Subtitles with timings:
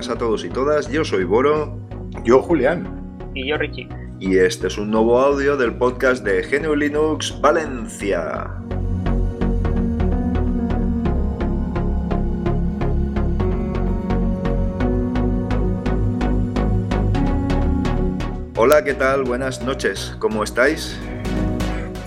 [0.00, 0.88] Buenas a todos y todas.
[0.88, 1.78] Yo soy Boro.
[2.24, 2.88] Yo Julián.
[3.34, 3.86] Y yo Richie.
[4.18, 8.50] Y este es un nuevo audio del podcast de GNU Linux Valencia.
[18.56, 19.24] Hola, ¿qué tal?
[19.24, 20.16] Buenas noches.
[20.18, 20.98] ¿Cómo estáis?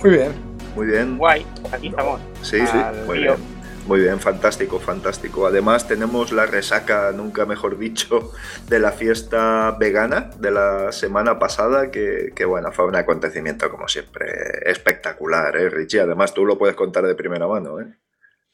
[0.02, 0.32] Muy bien.
[0.74, 1.16] Muy bien.
[1.16, 2.20] Guay, aquí estamos.
[2.42, 3.53] Sí, sí, muy bien.
[3.86, 5.46] Muy bien, fantástico, fantástico.
[5.46, 8.32] Además tenemos la resaca, nunca mejor dicho,
[8.66, 14.26] de la fiesta vegana de la semana pasada, que, bueno, fue un acontecimiento como siempre
[14.64, 16.00] espectacular, ¿eh, Richie?
[16.00, 17.94] Además tú lo puedes contar de primera mano, ¿eh?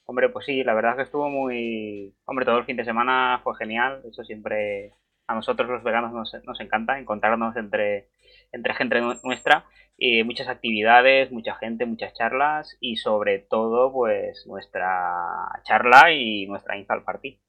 [0.05, 2.12] Hombre, pues sí, la verdad es que estuvo muy...
[2.25, 4.95] Hombre, todo el fin de semana fue genial, eso siempre
[5.28, 8.09] a nosotros los veganos nos, nos encanta encontrarnos entre,
[8.53, 9.65] entre gente nuestra
[9.97, 16.77] y muchas actividades, mucha gente, muchas charlas y sobre todo pues nuestra charla y nuestra
[16.77, 17.41] install party.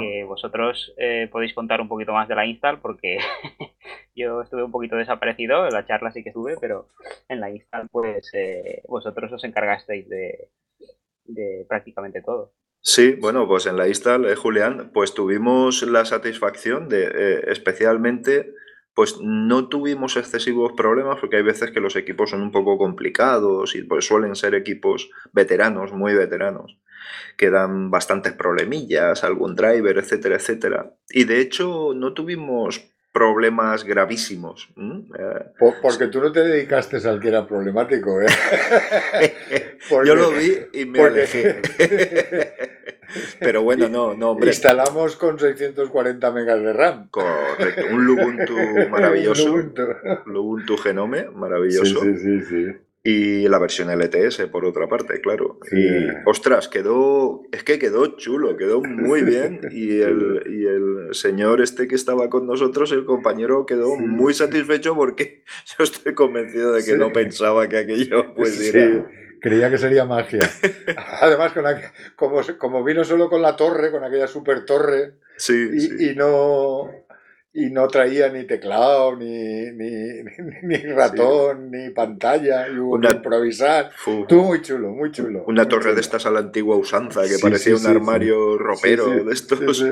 [0.00, 3.18] Que vosotros eh, podéis contar un poquito más de la install porque
[4.16, 6.88] yo estuve un poquito desaparecido, en la charla sí que estuve, pero
[7.28, 10.48] en la install pues eh, vosotros os encargasteis de,
[11.24, 12.52] de prácticamente todo.
[12.82, 18.54] Sí, bueno, pues en la install, eh, Julián, pues tuvimos la satisfacción de, eh, especialmente,
[18.94, 23.74] pues no tuvimos excesivos problemas porque hay veces que los equipos son un poco complicados
[23.74, 26.76] y pues suelen ser equipos veteranos, muy veteranos,
[27.36, 30.94] que dan bastantes problemillas, algún driver, etcétera, etcétera.
[31.08, 34.68] Y de hecho no tuvimos problemas gravísimos.
[34.76, 38.26] Eh, porque tú no te dedicaste al que era problemático, ¿eh?
[40.04, 41.60] Yo lo vi y me alejé.
[43.38, 44.48] Pero bueno, no, no, hombre.
[44.48, 47.08] Instalamos con 640 megas de RAM.
[47.10, 48.54] Correcto, un Lubuntu
[48.90, 49.56] maravilloso.
[50.26, 52.00] Lubuntu Genome, maravilloso.
[52.02, 52.66] Sí, sí, sí, sí.
[53.02, 55.58] Y la versión LTS, por otra parte, claro.
[55.72, 59.60] Y, ostras, quedó, es que quedó chulo, quedó muy bien.
[59.70, 64.94] Y el, y el señor este que estaba con nosotros, el compañero, quedó muy satisfecho
[64.94, 65.44] porque
[65.78, 69.08] yo estoy convencido de que no pensaba que aquello pudiera...
[69.40, 70.40] Creía que sería magia.
[71.20, 71.64] Además, con
[72.16, 76.90] como, como vino solo con la torre, con aquella super torre, sí, y no
[77.52, 80.22] y no traía ni teclado, ni, ni,
[80.62, 83.90] ni ratón, ni pantalla, y hubo que improvisar.
[84.28, 85.44] Tú muy chulo, muy chulo.
[85.46, 89.84] Una torre de estas a la antigua usanza, que parecía un armario ropero de estos,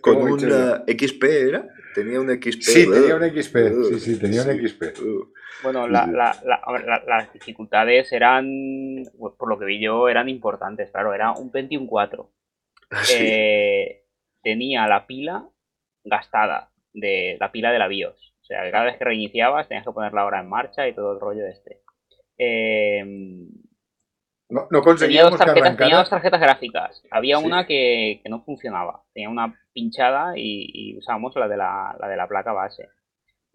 [0.00, 1.68] con una XP, ¿era?
[1.94, 2.62] Tenía un XP.
[2.62, 3.56] Sí, tenía un XP,
[3.90, 4.82] sí, sí, tenía un XP.
[5.62, 11.32] Bueno, la, la, las dificultades eran, por lo que vi yo, eran importantes, claro, era
[11.32, 12.30] un Pentium 4.
[13.10, 14.04] Eh,
[14.42, 15.48] tenía la pila
[16.04, 18.34] gastada de la pila de la BIOS.
[18.40, 21.12] O sea, cada vez que reiniciabas tenías que poner la hora en marcha y todo
[21.12, 21.80] el rollo de este.
[22.38, 23.48] Em,
[24.48, 27.02] no, no tenía, dos tarjetas, tenía dos tarjetas gráficas.
[27.10, 29.02] Había una que, no funcionaba.
[29.14, 32.88] Tenía una pinchada y, usábamos la de la, de la placa base.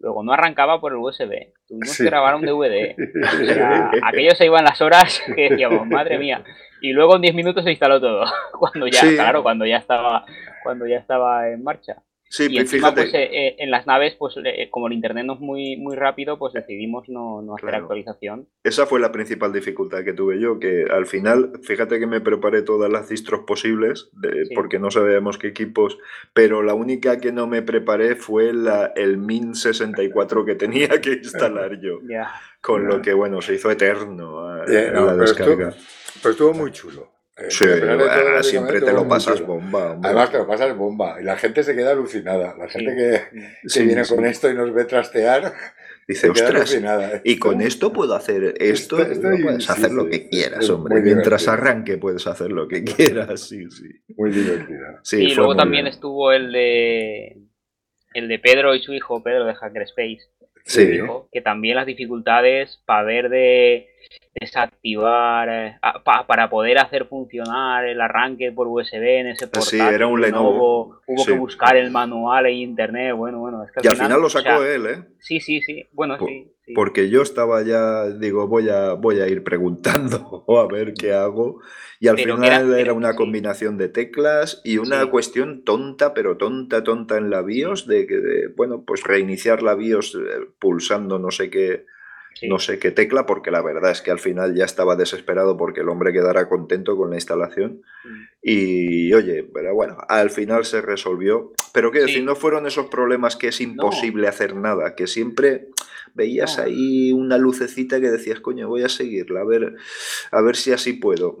[0.00, 1.52] Luego no arrancaba por el USB.
[1.66, 2.96] Tuvimos que grabar un DVD.
[3.42, 6.44] O sea, aquello se iban las horas que decíamos, madre mía.
[6.80, 8.24] Y luego en 10 minutos se instaló todo.
[8.58, 10.24] Cuando ya, claro, cuando ya estaba,
[10.62, 12.02] cuando ya estaba en marcha.
[12.30, 15.34] Sí, y encima, pues, eh, eh, en las naves, pues eh, como el internet no
[15.34, 18.48] es muy, muy rápido, pues decidimos no, no hacer actualización.
[18.62, 22.62] Esa fue la principal dificultad que tuve yo, que al final, fíjate que me preparé
[22.62, 24.10] todas las distros posibles,
[24.54, 25.98] porque no sabíamos qué equipos,
[26.34, 31.12] pero la única que no me preparé fue la, el Min 64 que tenía que
[31.22, 31.98] instalar yo.
[32.60, 35.74] Con lo que, bueno, se hizo eterno la descarga.
[36.20, 37.17] pero estuvo muy chulo.
[37.38, 37.64] Eh, sí,
[38.50, 39.98] siempre te lo pasas bomba.
[40.02, 41.20] Además te lo pasas bomba.
[41.20, 42.56] Y la gente se queda alucinada.
[42.58, 45.52] La gente que, viene con esto y nos ve trastear.
[46.08, 46.74] Dice, ostras,
[47.22, 51.02] y con esto puedo hacer esto, puedes hacer lo que quieras, hombre.
[51.02, 53.90] Mientras arranque puedes hacer lo que quieras, sí, sí.
[54.16, 55.02] Muy divertida.
[55.12, 57.36] y luego también estuvo el de
[58.14, 60.30] el de Pedro y su hijo, Pedro de Hackerspace.
[60.64, 60.98] Sí.
[61.32, 63.88] que también las dificultades para ver de
[64.34, 69.80] desactivar eh, para poder hacer funcionar el arranque por USB en ese portátil.
[69.80, 71.00] Sí, era un Lenovo.
[71.06, 73.14] Hubo que buscar el manual en internet.
[73.14, 73.64] Bueno, bueno.
[73.64, 75.04] Es que al y al final, lo sacó él, ¿eh?
[75.20, 75.86] Sí, sí, sí.
[75.92, 80.94] Bueno, sí, Porque yo estaba ya, digo, voy a, voy a ir preguntando a ver
[80.94, 81.60] qué hago.
[82.00, 87.16] Y al final era, una combinación de teclas y una cuestión tonta, pero tonta, tonta
[87.16, 91.86] en la BIOS, de que, bueno, pues reiniciar la BIOS eh, pulsando no sé qué
[92.42, 95.80] no sé qué tecla, porque la verdad es que al final ya estaba desesperado porque
[95.80, 97.82] el hombre quedara contento con la instalación.
[98.04, 98.22] Mm.
[98.42, 101.52] Y oye, pero bueno, al final se resolvió.
[101.72, 105.68] Pero qué decir, no fueron esos problemas que es imposible hacer nada, que siempre
[106.18, 109.76] veías ahí una lucecita que decías, coño, voy a seguirla, a ver,
[110.32, 111.38] a ver si así puedo.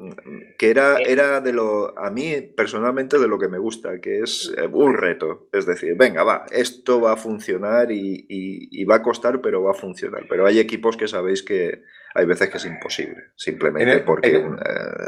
[0.56, 1.04] Que era, eh.
[1.08, 4.94] era de lo, a mí personalmente de lo que me gusta, que es eh, un
[4.94, 5.48] reto.
[5.52, 9.74] Es decir, venga, va, esto va a funcionar y, va a costar, pero va a
[9.74, 10.26] funcionar.
[10.28, 11.82] Pero hay equipos que sabéis que
[12.14, 14.44] hay veces que es imposible, simplemente porque, eh,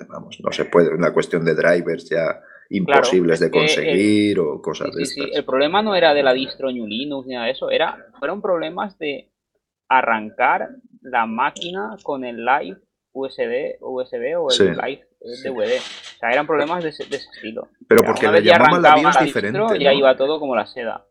[0.08, 5.04] vamos, no se puede, una cuestión de drivers ya imposibles de conseguir o cosas de
[5.04, 8.06] sí, El problema no era de la distro New Linux ni nada de eso, era,
[8.18, 9.28] fueron problemas de
[9.90, 10.70] arrancar
[11.02, 12.78] la máquina con el live
[13.12, 15.78] USB, USB o el live DVD.
[15.78, 17.68] O sea, eran problemas de ese, estilo.
[17.88, 19.78] Pero porque le llamaban la BIOS diferente.
[19.78, 21.04] Ya iba todo como la seda.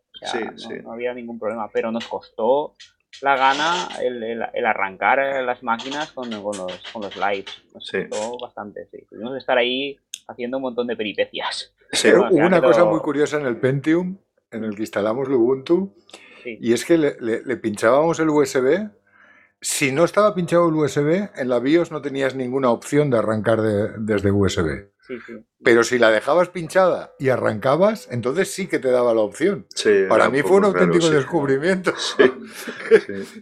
[0.84, 2.76] no, había ningún problema, pero nos costó
[3.22, 7.62] la gana el, arrancar las máquinas con, con, los, con los lives.
[7.74, 9.06] Nos costó bastante, sí.
[9.10, 9.98] Tuvimos que estar ahí
[10.28, 11.76] haciendo un montón de peripecias.
[12.06, 14.18] Hubo una cosa muy curiosa en el Pentium,
[14.52, 15.36] en el que instalamos el
[16.60, 18.90] Y es que le, pinchábamos el USB.
[19.62, 23.62] Si no estaba pinchado el USB, en la BIOS no tenías ninguna opción de arrancar
[23.62, 24.90] desde USB.
[25.64, 29.66] Pero si la dejabas pinchada y arrancabas, entonces sí que te daba la opción.
[30.08, 31.94] Para mí fue un auténtico descubrimiento.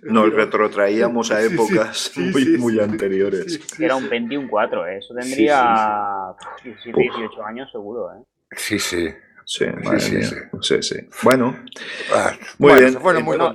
[0.03, 3.59] Nos retrotraíamos a épocas muy, muy anteriores.
[3.79, 4.97] Era un Pentium 4, ¿eh?
[4.97, 6.33] eso tendría
[6.63, 8.11] 17, 18 años seguro.
[8.13, 8.23] ¿eh?
[8.55, 9.09] Sí, sí.
[9.49, 9.63] Sí,
[10.59, 11.57] sí, sí, Bueno,
[12.13, 12.97] ah, muy bien.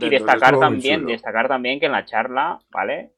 [0.00, 3.12] y destacar también, destacar también que en la charla, ¿vale?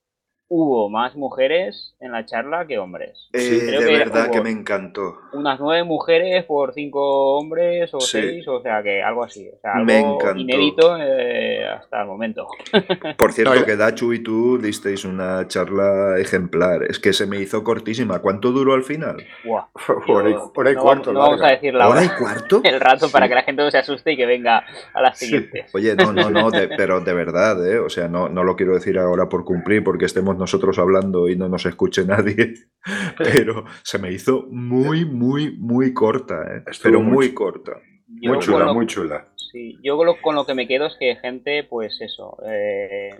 [0.49, 3.29] Hubo más mujeres en la charla que hombres.
[3.32, 5.19] Eh, de verdad que me encantó.
[5.32, 9.49] Unas nueve mujeres por cinco hombres o seis, o sea que algo así.
[9.49, 12.46] O sea, algo inédito eh, hasta el momento.
[13.17, 16.85] Por cierto, que Dachu y tú disteis una charla ejemplar.
[16.85, 18.20] Es que se me hizo cortísima.
[18.20, 19.25] ¿Cuánto duró al final?
[20.06, 21.12] por ahí, cuarto.
[21.12, 22.05] No vamos a decir la hora.
[22.05, 22.61] y cuarto?
[22.64, 25.75] El rato para que la gente no se asuste y que venga a las siguientes.
[25.75, 27.79] Oye, no, no, no, pero de verdad, ¿eh?
[27.79, 31.36] O sea, no, no lo quiero decir ahora por cumplir porque estemos nosotros hablando y
[31.36, 32.54] no nos escuche nadie,
[33.19, 36.64] pero se me hizo muy, muy, muy corta, ¿eh?
[36.82, 37.72] pero muy, corta.
[38.06, 39.28] muy chula, muy chula.
[39.36, 43.10] Sí, yo con lo, que me quedo es que gente, pues eso, eh,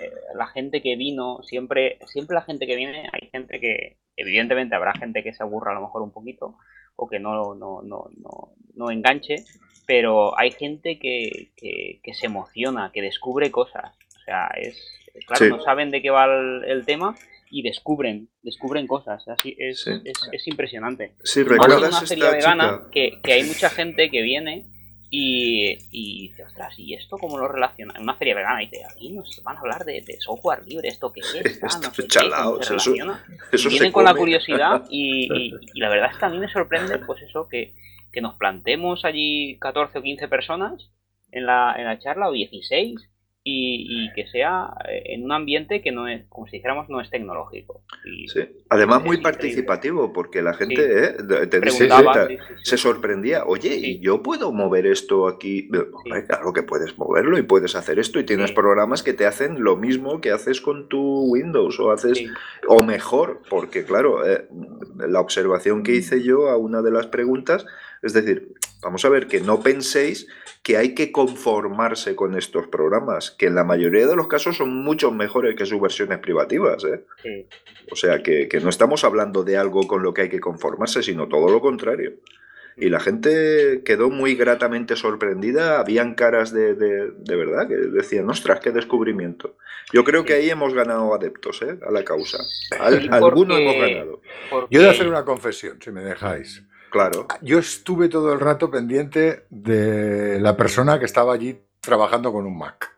[0.00, 4.74] eh, la gente que vino, siempre, siempre la gente que viene, hay gente que, evidentemente
[4.74, 6.56] habrá gente que se aburra a lo mejor un poquito
[6.96, 9.44] o que no, no, no, no, no enganche,
[9.86, 13.96] pero hay gente que, que, que se emociona, que descubre cosas.
[14.16, 14.76] O sea, es,
[15.26, 17.14] claro, no saben de qué va el, tema
[17.50, 19.26] y descubren, descubren cosas.
[19.28, 21.12] Así es, es, impresionante.
[21.22, 24.66] Sí, recuerdas una feria vegana que, que, hay mucha gente que viene
[25.10, 27.94] y, y, dice, ostras, ¿y esto cómo lo relaciona?
[27.96, 31.12] En una feria vegana y dice, aquí nos van a hablar de, software libre, ¿esto
[31.12, 31.60] qué es?
[31.62, 32.94] Ah, no sé eso,
[33.52, 36.98] eso vienen con la curiosidad y, y, la verdad es que a mí me sorprende,
[36.98, 37.74] pues eso, que,
[38.12, 40.90] que nos plantemos allí 14 o 15 personas
[41.30, 43.00] en la, en la charla o 16
[43.50, 47.10] y, que sea eh, en un ambiente que no es, como si dijéramos, no es
[47.10, 47.82] tecnológico.
[48.26, 48.40] sí.
[48.68, 52.38] Además, muy participativo, porque la gente ¿eh?
[52.62, 55.68] se sorprendía, oye, ¿y yo puedo mover esto aquí?
[56.26, 59.76] claro que puedes moverlo y puedes hacer esto, y tienes programas que te hacen lo
[59.76, 62.24] mismo que haces con tu Windows, o haces,
[62.66, 64.46] o mejor, porque claro, eh,
[64.96, 67.64] la observación que hice yo a una de las preguntas,
[68.02, 68.52] es decir,
[68.82, 70.28] vamos a ver que no penséis
[70.62, 74.74] que hay que conformarse con estos programas, que en la mayoría de los casos son
[74.74, 76.84] mucho mejores que sus versiones privativas.
[76.84, 77.46] ¿eh?
[77.90, 81.28] O sea, que, no estamos hablando de algo con lo que hay que conformarse, sino
[81.28, 82.14] todo lo contrario.
[82.76, 88.60] Y la gente quedó muy gratamente sorprendida, habían caras de, de, verdad que decían, ostras,
[88.60, 89.56] qué descubrimiento.
[89.92, 91.76] Yo creo que ahí hemos ganado adeptos ¿eh?
[91.84, 92.38] a la causa.
[93.10, 94.20] algunos hemos ganado.
[94.70, 96.62] Yo voy a hacer una confesión, si me dejáis.
[96.90, 97.26] Claro.
[97.42, 102.56] Yo estuve todo el rato pendiente de la persona que estaba allí trabajando con un
[102.56, 102.96] Mac.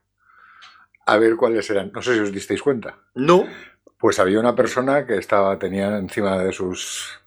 [1.06, 1.90] A ver cuáles eran.
[1.92, 2.98] No sé si os disteis cuenta.
[3.14, 3.46] No.
[3.98, 7.20] Pues había una persona que estaba, tenía encima de sus,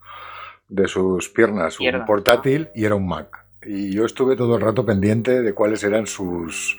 [0.67, 3.45] de sus piernas un portátil y era un Mac.
[3.61, 6.77] Y yo estuve todo el rato pendiente de cuáles eran sus,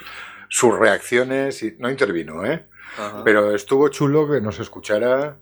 [0.49, 1.63] sus reacciones.
[1.63, 2.67] Y, no intervino, ¿eh?
[3.25, 5.39] Pero estuvo chulo que nos escuchara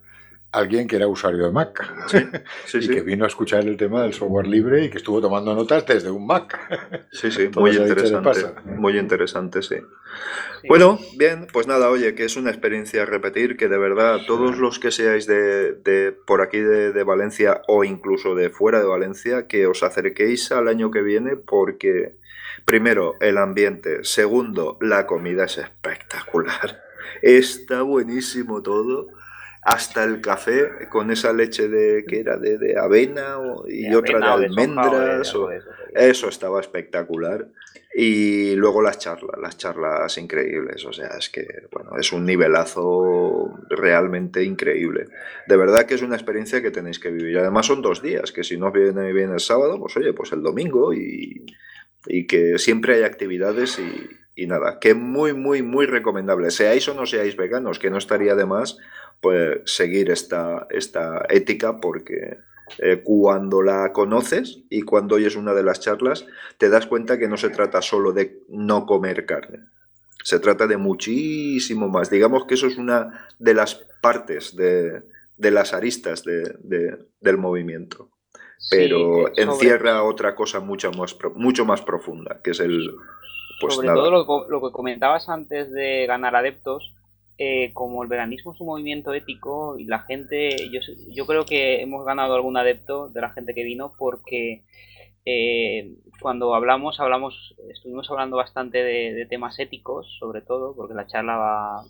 [0.52, 1.82] alguien que era usuario de Mac
[2.74, 5.86] y que vino a escuchar el tema del software libre y que estuvo tomando notas
[5.86, 6.58] desde un Mac.
[7.12, 8.40] Sí, sí, muy interesante.
[8.64, 9.76] Muy interesante, sí.
[10.66, 14.58] Bueno, bien, pues nada, oye, que es una experiencia a repetir, que de verdad todos
[14.58, 19.46] los que seáis de, por aquí de, de, Valencia o incluso de fuera de Valencia,
[19.46, 22.16] que os acerquéis al año que viene porque,
[22.64, 26.82] primero, el ambiente, segundo, la comida es espectacular.
[27.22, 29.08] Está buenísimo todo
[29.62, 33.38] hasta el café con esa leche de que era de, avena
[33.68, 35.34] y otra de almendras.
[35.94, 37.48] eso estaba espectacular.
[37.94, 40.84] Y luego las charlas, las charlas increíbles.
[40.86, 45.08] O sea, es que, bueno, es un nivelazo realmente increíble.
[45.46, 47.38] De verdad que es una experiencia que tenéis que vivir.
[47.38, 50.42] Además son dos días, que si no viene bien el sábado, pues oye, pues el
[50.42, 51.44] domingo y,
[52.26, 53.78] que siempre hay actividades
[54.34, 56.50] y, nada, que muy, muy, muy recomendable.
[56.50, 58.78] Seáis o no seáis veganos, que no estaría de más,
[59.22, 62.38] pues seguir esta, esta ética porque
[62.78, 66.26] eh, cuando la conoces y cuando oyes una de las charlas,
[66.58, 69.60] te das cuenta que no se trata solo de no comer carne.
[70.24, 72.10] Se trata de muchísimo más.
[72.10, 75.04] Digamos que eso es una de las partes de,
[75.38, 78.08] las aristas del movimiento.
[78.70, 82.92] Pero encierra otra cosa mucho más, mucho más profunda, que es el...
[83.60, 84.10] Pues sobre todo
[84.48, 86.92] lo que comentabas antes de ganar adeptos,
[87.44, 91.80] eh, como el veganismo es un movimiento ético y la gente, yo, yo creo que
[91.82, 94.62] hemos ganado algún adepto de la gente que vino porque
[95.24, 101.36] eh, cuando hablamos, hablamos, estuvimos hablando bastante de, temas éticos, sobre todo, porque la charla
[101.36, 101.84] va,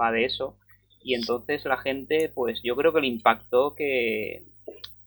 [0.00, 0.56] va, de eso.
[1.02, 4.44] Y entonces la gente, pues yo creo que le impactó que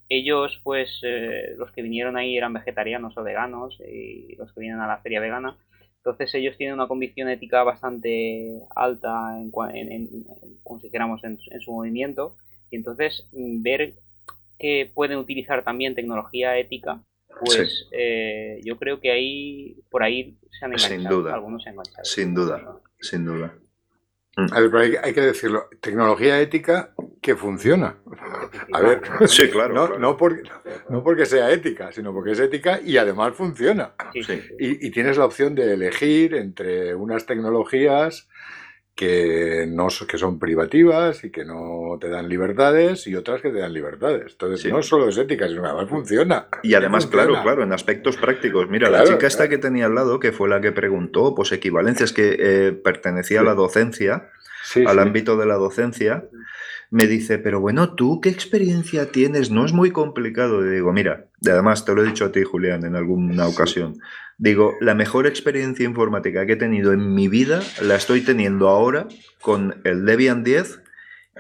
[0.09, 4.81] ellos, pues eh, los que vinieron ahí eran vegetarianos o veganos y los que vienen
[4.81, 5.55] a la feria vegana,
[6.03, 9.51] entonces ellos tienen una convicción ética bastante alta, en,
[10.63, 12.35] como si dijéramos, en, su movimiento.
[12.71, 13.93] Y entonces mm, ver
[14.57, 17.03] que pueden utilizar también tecnología ética,
[17.45, 20.99] pues eh, yo creo que ahí por ahí se han enganchado.
[20.99, 21.33] Sin duda.
[21.35, 22.05] Algunos se han enganchado.
[22.05, 23.55] Sin duda, sin duda.
[24.37, 27.97] A ver, pero hay, que decirlo, tecnología ética que funciona.
[28.71, 30.43] A ver, sí, claro, no, No, porque,
[30.89, 33.93] no porque sea ética, sino porque es ética y además funciona.
[34.13, 38.29] Y, y, tienes la opción de elegir entre unas tecnologías
[39.01, 43.57] que, no, que son privativas y que no te dan libertades y otras que te
[43.57, 44.33] dan libertades.
[44.33, 46.47] Entonces, no solo es ética, sino que además funciona.
[46.61, 48.69] Y además, claro, claro, en aspectos prácticos.
[48.69, 52.13] Mira, la chica esta que tenía al lado, que fue la que preguntó, pues equivalencias
[52.13, 54.29] que eh, pertenecía a la docencia,
[54.85, 56.25] al ámbito de la docencia,
[56.91, 59.49] me dice, pero bueno, ¿tú qué experiencia tienes?
[59.49, 60.63] No es muy complicado.
[60.63, 63.95] Y digo, mira, además te lo he dicho a ti, Julián, en alguna ocasión.
[64.41, 69.07] Digo, la mejor experiencia informática que he tenido en mi vida la estoy teniendo ahora
[69.39, 70.81] con el Debian 10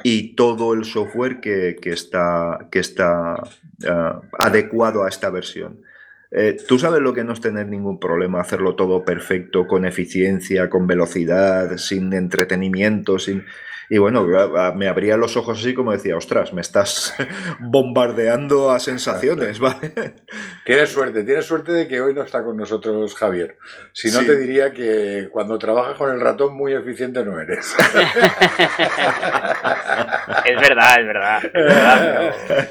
[0.03, 3.41] y todo el software que, está, que está
[3.89, 5.81] ah, adecuado a esta versión.
[6.29, 10.69] Eh, Tú sabes lo que no es tener ningún problema, hacerlo todo perfecto, con eficiencia,
[10.69, 13.45] con velocidad, sin entretenimiento, sin...
[13.93, 14.25] Y bueno,
[14.73, 17.13] me abría los ojos así como decía, ostras, me estás
[17.59, 20.15] bombardeando a sensaciones, ¿vale?
[20.63, 23.57] Tienes suerte, tienes suerte de que hoy no está con nosotros Javier.
[23.91, 27.75] Si no, te diría que cuando trabajas con el ratón muy eficiente no eres.
[30.45, 31.41] es verdad, es verdad.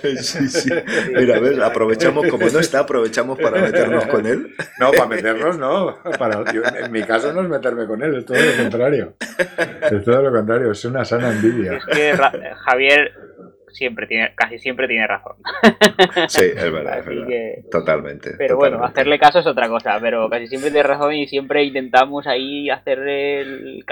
[0.20, 0.70] Sí, sí.
[1.14, 4.54] Mira, ves, aprovechamos, como no está, aprovechamos para meternos con él.
[4.78, 5.98] No, para meternos no.
[6.18, 9.16] Para, en mi caso no es meterme con él, es todo lo contrario.
[9.90, 11.74] Es todo lo contrario, es una sana envidia.
[11.74, 12.14] Es que
[12.64, 13.12] Javier
[13.72, 15.36] siempre tiene, casi siempre tiene razón.
[16.28, 17.04] Sí, es verdad,
[17.70, 18.34] totalmente.
[18.36, 22.26] Pero bueno, hacerle caso es otra cosa, pero casi siempre tiene razón y siempre intentamos
[22.26, 23.84] ahí hacer el,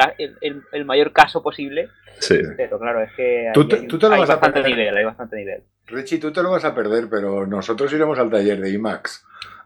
[0.72, 1.88] el, mayor caso posible.
[2.18, 2.38] Sí.
[2.56, 5.62] Pero claro, es que hay, bastante nivel, hay bastante nivel.
[5.86, 9.24] Richie, tú te lo vas a perder, pero nosotros iremos al taller de IMAX.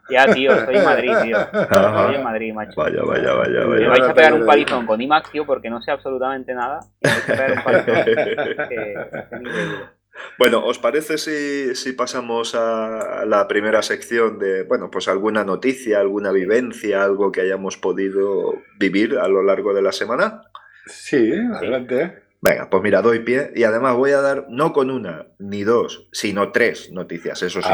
[0.09, 1.37] Ya, tío, estoy en Madrid, tío.
[1.39, 2.73] Estoy en Madrid, macho.
[2.75, 3.81] Vaya, vaya, vaya, vaya.
[3.81, 6.79] Me vais a pegar un palizón con IMAX, tío, porque no sé absolutamente nada.
[7.01, 9.43] Me vais a pegar un palizón.
[10.37, 15.99] bueno, ¿os parece si, si, pasamos a la primera sección de, bueno, pues alguna noticia,
[15.99, 20.41] alguna vivencia, algo que hayamos podido vivir a lo largo de la semana?
[20.85, 22.22] Sí, adelante.
[22.43, 26.09] Venga, pues mira, doy pie y además voy a dar no con una ni dos,
[26.11, 27.69] sino tres noticias, eso sí,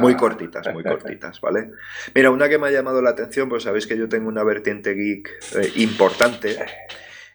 [0.00, 1.70] muy cortitas, muy cortitas, ¿vale?
[2.12, 4.94] Mira, una que me ha llamado la atención, pues sabéis que yo tengo una vertiente
[4.94, 6.56] geek eh, importante,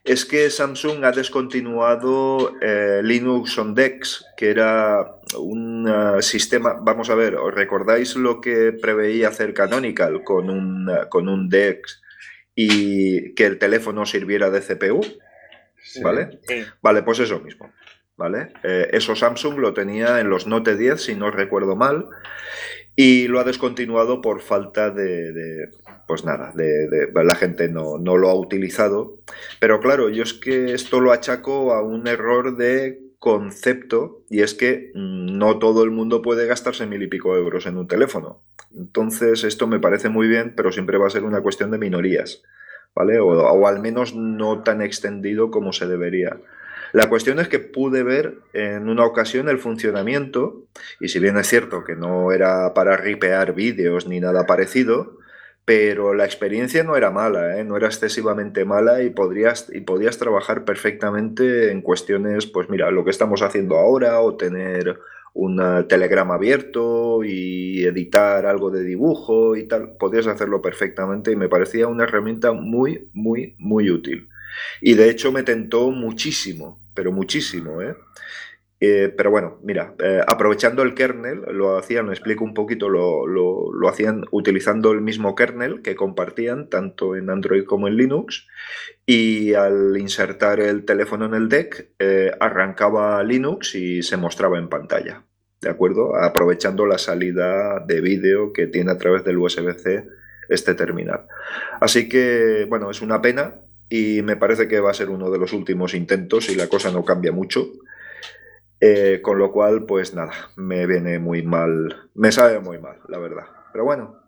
[0.03, 7.09] es que Samsung ha descontinuado eh, Linux on Dex, que era un eh, sistema, vamos
[7.09, 12.01] a ver, ¿os recordáis lo que preveía hacer Canonical con un, con un Dex
[12.53, 14.99] y que el teléfono sirviera de CPU?
[16.01, 16.39] ¿Vale?
[16.81, 17.71] Vale, pues eso mismo.
[18.15, 18.53] ¿Vale?
[18.63, 22.07] Eh, eso Samsung lo tenía en los Note 10, si no recuerdo mal,
[22.95, 25.69] y lo ha descontinuado por falta de,
[26.07, 29.19] pues nada, de, la gente no, no, lo ha utilizado.
[29.59, 34.53] Pero claro, yo es que esto lo achaco a un error de concepto y es
[34.53, 38.41] que mm, no todo el mundo puede gastarse mil y pico euros en un teléfono.
[38.75, 42.43] Entonces esto me parece muy bien, pero siempre va a ser una cuestión de minorías.
[42.97, 46.37] O, al menos no tan extendido como se debería.
[46.93, 50.63] La cuestión es que pude ver en una ocasión el funcionamiento,
[50.99, 55.17] y si bien es cierto que no era para ripear vídeos ni nada parecido,
[55.65, 57.65] pero la experiencia no era mala, ¿eh?
[57.65, 63.03] no era excesivamente mala y, podrías, y podías trabajar perfectamente en cuestiones, pues mira, lo
[63.03, 64.97] que estamos haciendo ahora o tener
[65.37, 71.47] un telegrama abierto y editar algo de dibujo y tal, podías hacerlo perfectamente y me
[71.47, 74.29] parecía una herramienta muy, muy, muy útil.
[74.81, 77.95] Y de hecho me tentó muchísimo, pero muchísimo, ¿eh?
[78.79, 83.25] Eh, pero bueno, mira, eh, aprovechando el kernel, lo hacían, me explico un poquito, lo,
[83.25, 88.47] lo, hacían utilizando el mismo kernel que compartían tanto en Android como en Linux.
[89.05, 94.69] Y al insertar el teléfono en el deck, eh, arrancaba Linux y se mostraba en
[94.69, 95.23] pantalla.
[95.61, 96.15] ¿De acuerdo?
[96.15, 100.07] Aprovechando la salida de vídeo que tiene a través del USB-C
[100.49, 101.27] este terminal.
[101.81, 103.55] Así que, bueno, es una pena
[103.89, 106.91] y me parece que va a ser uno de los últimos intentos y la cosa
[106.91, 107.71] no cambia mucho.
[108.79, 113.17] Eh, con lo cual, pues nada, me viene muy mal, me sabe muy mal, la
[113.17, 113.45] verdad.
[113.71, 114.21] Pero bueno,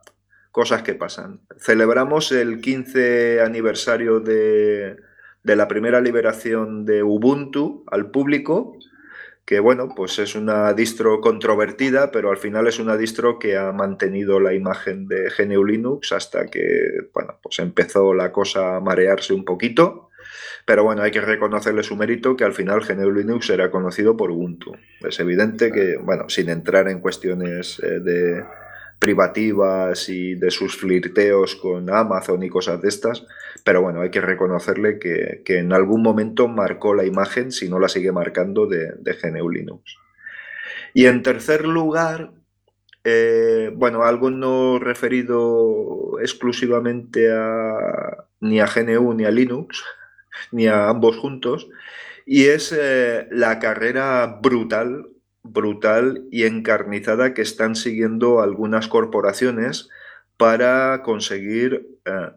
[0.52, 1.42] cosas que pasan.
[1.60, 4.98] Celebramos el 15 aniversario de,
[5.44, 8.76] de la primera liberación de Ubuntu al público,
[9.50, 13.72] que bueno, pues es una distro controvertida, pero al final es una distro que ha
[13.72, 19.34] mantenido la imagen de GNU Linux hasta que, bueno, pues empezó la cosa a marearse
[19.34, 20.12] un poquito
[20.66, 24.30] pero bueno, hay que reconocerle su mérito que al final GNU Linux era conocido por
[24.30, 24.74] Ubuntu.
[25.02, 28.46] Es evidente que, bueno, sin entrar en cuestiones eh, de
[29.00, 33.26] privativas y de sus flirteos con Amazon y cosas de estas,
[33.64, 37.90] pero bueno, hay que reconocerle que, en algún momento marcó la imagen, si no la
[37.90, 39.96] sigue marcando, de, de GNU Linux.
[40.94, 42.32] Y en tercer lugar,
[43.04, 49.84] eh, bueno, algo no referido exclusivamente a, ni a GNU ni a Linux,
[50.52, 51.70] ni a ambos juntos,
[52.26, 55.08] y es eh, la carrera brutal,
[55.44, 59.90] brutal y encarnizada que están siguiendo algunas corporaciones
[60.38, 62.32] para conseguir eh,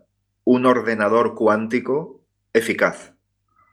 [0.44, 2.20] un ordenador cuántico
[2.52, 3.14] eficaz.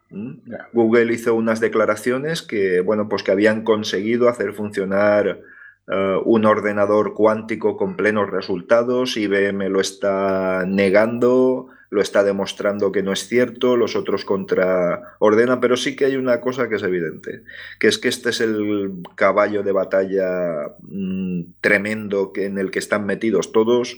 [0.09, 0.33] ¿Mm?
[0.73, 5.41] Google hizo unas declaraciones que, bueno, pues que habían conseguido hacer funcionar
[5.87, 13.01] eh, un ordenador cuántico con plenos resultados, IBM lo está negando, lo está demostrando que
[13.01, 17.43] no es cierto, los otros contraordenan, pero sí que hay una cosa que es evidente,
[17.79, 22.79] que es que este es el caballo de batalla mm, tremendo que, en el que
[22.79, 23.97] están metidos todos,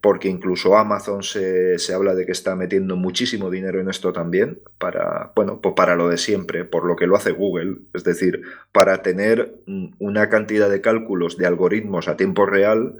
[0.00, 5.32] porque incluso Amazon se, habla de que está metiendo muchísimo dinero en esto también, para,
[5.34, 9.02] bueno, pues para lo de siempre, por lo que lo hace Google, es decir, para
[9.02, 12.96] tener mm, una cantidad de cálculos de algoritmos a tiempo real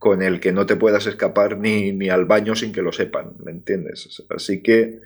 [0.00, 3.34] con el que no te puedas escapar ni, ni al baño sin que lo sepan,
[3.44, 4.24] ¿me entiendes?
[4.34, 5.02] Así que,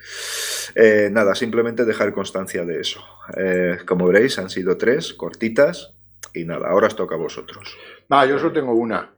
[0.76, 3.04] eh, nada, simplemente dejar constancia de eso.
[3.36, 5.94] Eh, como veréis, han sido tres, cortitas,
[6.32, 7.76] y nada, ahora os toca a vosotros.
[8.08, 9.12] No, yo solo tengo una,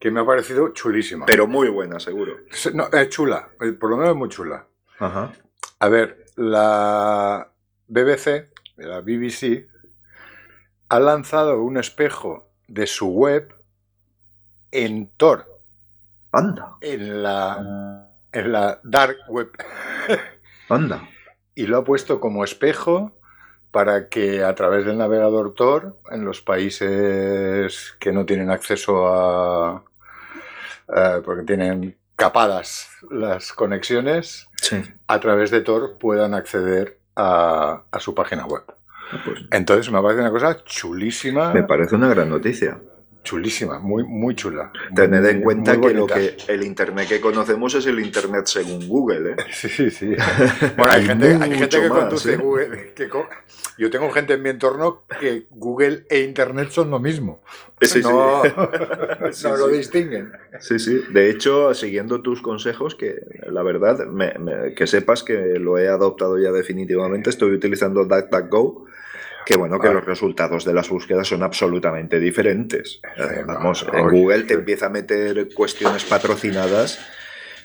[0.00, 1.26] que me ha parecido chulísima.
[1.26, 2.38] Pero muy buena, seguro.
[2.74, 4.66] No, es chula, eh, por lo menos es muy chula.
[4.98, 5.32] Ajá.
[5.78, 7.52] A ver, la
[7.86, 9.68] BBC, la BBC,
[10.88, 13.59] ha lanzado un espejo de su web
[14.72, 15.60] en Tor.
[16.32, 16.76] Anda.
[16.80, 19.50] En la, en la dark web.
[20.68, 21.08] Anda.
[21.54, 23.12] Y lo ha puesto como espejo
[23.70, 29.84] para que a través del navegador Tor, en los países que no tienen acceso a...
[31.24, 34.48] porque tienen capadas las conexiones,
[35.06, 38.64] a través de Tor puedan acceder a, a su página web.
[39.12, 41.52] Ah, pues Entonces me parece una cosa chulísima.
[41.52, 42.78] Me parece una gran noticia.
[43.22, 44.72] Chulísima, muy, muy chula.
[44.94, 49.32] Tened en cuenta que, lo que el Internet que conocemos es el Internet según Google.
[49.32, 49.36] ¿eh?
[49.52, 50.16] Sí, sí.
[50.76, 52.36] Bueno, hay, gente, que conduce ¿eh?
[52.36, 52.94] Google.
[53.76, 57.42] yo tengo gente en mi entorno que Google e Internet son lo mismo.
[57.82, 58.42] Sí, no,
[59.42, 60.32] no lo distinguen.
[60.58, 61.02] Sí, sí.
[61.12, 63.98] De hecho, siguiendo tus consejos, que la verdad,
[64.74, 68.86] que sepas que lo he adoptado ya definitivamente, estoy utilizando DuckDuckGo
[69.46, 73.00] que bueno, que los resultados de las búsquedas son absolutamente diferentes.
[73.16, 76.98] Eh, vamos, en Google te empieza a meter cuestiones patrocinadas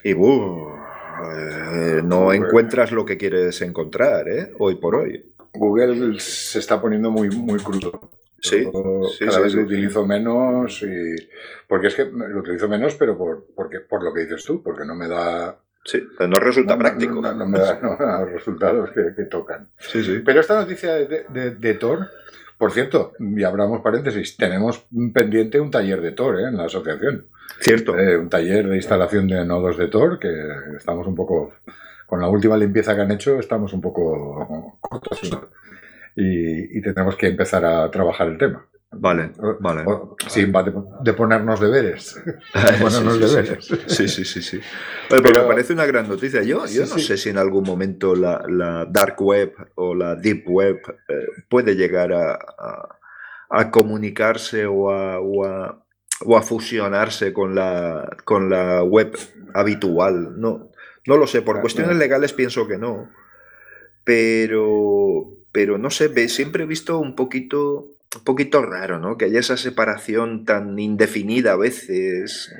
[0.03, 4.51] y eh, no encuentras lo que quieres encontrar, ¿eh?
[4.59, 5.33] Hoy por hoy.
[5.53, 8.11] Google se está poniendo muy, muy crudo.
[8.39, 8.67] Sí,
[9.19, 11.15] cada vez lo utilizo menos y
[11.67, 14.85] porque es que lo utilizo menos, pero por, porque, por lo que dices tú, porque
[14.85, 17.21] no me da Sí, no resulta práctico.
[17.21, 17.79] No, me da
[18.21, 19.67] los resultados que, tocan.
[19.77, 20.21] Sí, sí.
[20.25, 22.09] Pero esta noticia de, de, Tor,
[22.57, 26.47] por cierto, y abramos paréntesis, tenemos pendiente un taller de Tor ¿eh?
[26.47, 27.27] en la asociación.
[27.59, 27.97] Cierto.
[27.99, 30.33] Eh, un taller de instalación de nodos de Tor que
[30.75, 31.53] estamos un poco,
[32.07, 35.21] con la última limpieza que han hecho, estamos un poco cortos.
[36.15, 38.65] y, tenemos que empezar a trabajar el tema.
[38.97, 39.85] Vale, vale.
[40.27, 40.45] sí,
[41.01, 42.21] de, ponernos deberes.
[42.81, 43.65] ponernos deberes.
[43.87, 44.59] Sí, sí, sí, sí.
[45.09, 46.41] Pero, me parece una gran noticia.
[46.43, 50.79] Yo, yo no sé si en algún momento la, dark web o la deep web
[51.07, 52.39] eh, puede llegar a,
[53.49, 55.83] a, comunicarse o a, o a,
[56.21, 59.17] o a fusionarse con la, con la web
[59.53, 60.39] habitual.
[60.39, 60.71] No,
[61.05, 63.09] no lo sé, por cuestiones legales pienso que no.
[64.03, 69.17] Pero, pero no sé, siempre he visto un poquito, un poquito raro, ¿no?
[69.17, 72.53] Que haya esa separación tan indefinida a veces.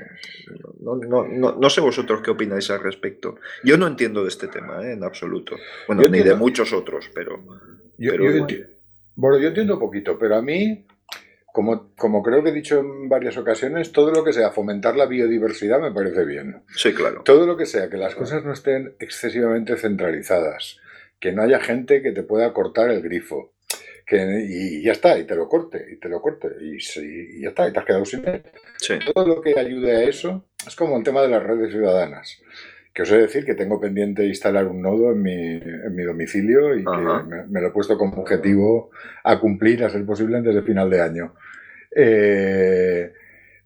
[0.80, 3.36] No, no, no, sé vosotros qué opináis al respecto.
[3.64, 4.92] Yo no entiendo de este tema, ¿eh?
[4.92, 5.56] en absoluto.
[5.86, 7.42] Bueno, ni de muchos otros, pero...
[7.98, 8.12] Yo,
[9.14, 10.86] bueno, yo entiendo poquito, pero a mí
[11.56, 15.06] como, como, creo que he dicho en varias ocasiones, todo lo que sea fomentar la
[15.06, 16.62] biodiversidad me parece bien.
[16.68, 17.22] Sí, claro.
[17.24, 20.78] Todo lo que sea que las cosas no estén excesivamente centralizadas,
[21.18, 23.54] que no haya gente que te pueda cortar el grifo,
[24.06, 26.78] que, y ya está, y te lo corte, y te lo corte, y,
[27.40, 28.42] ya está, y te has quedado sin él.
[28.76, 28.94] Sí.
[29.12, 32.40] Todo lo que ayude a eso es como el tema de las redes ciudadanas.
[32.94, 36.02] Que os he de decir que tengo pendiente instalar un nodo en mi, en mi
[36.02, 38.90] domicilio y que me, me, lo he puesto como objetivo
[39.24, 41.34] a cumplir, a ser posible, antes del final de año.
[41.94, 43.12] Eh,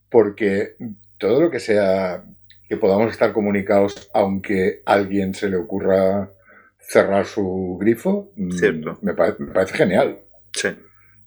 [0.08, 0.74] porque
[1.18, 2.24] todo lo que sea
[2.68, 6.30] que podamos estar comunicados aunque a alguien se le ocurra
[6.78, 8.50] cerrar su grifo, mm,
[9.02, 10.18] Me, parece genial.
[10.52, 10.68] Sí.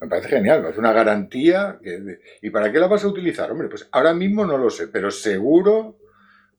[0.01, 1.79] Me parece genial, es una garantía.
[2.41, 3.51] ¿Y para qué la vas a utilizar?
[3.51, 5.97] Hombre, pues ahora mismo no lo sé, pero seguro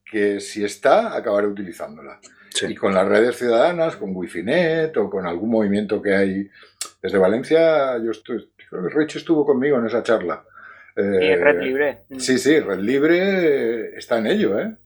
[0.04, 2.20] que si está, acabaré utilizándola.
[2.68, 6.50] Y con las redes ciudadanas, con Wifi.net o con algún movimiento que hay
[7.02, 10.44] desde Valencia, yo estoy, Rich estuvo conmigo en esa charla.
[10.96, 11.98] Eh, Red Libre.
[12.18, 14.76] Sí, sí, Red Libre está en ello, ¿eh?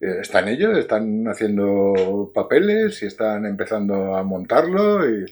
[0.00, 0.18] ¿eh?
[0.20, 5.08] Está en ello, están haciendo papeles y están empezando a montarlo.
[5.08, 5.24] Y,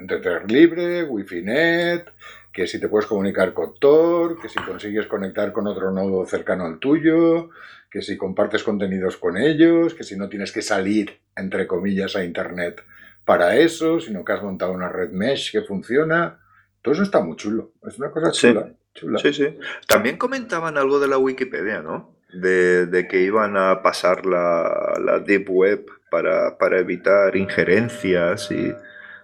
[0.00, 2.04] entre Red Libre, Wi-Fi Net,
[2.52, 6.64] que si te puedes comunicar con Tor, que si consigues conectar con otro nodo cercano
[6.64, 7.50] al tuyo,
[7.90, 12.24] que si compartes contenidos con ellos, que si no tienes que salir, entre comillas, a
[12.24, 12.82] Internet
[13.24, 16.38] para eso, sino que has montado una red mesh que funciona.
[16.80, 17.72] Todo eso está muy chulo.
[17.86, 18.72] Es una cosa chula.
[19.18, 19.58] Sí, sí.
[19.86, 22.16] También comentaban algo de la Wikipedia, ¿no?
[22.32, 28.72] De, que iban a pasar la, Deep Web para, evitar injerencias y.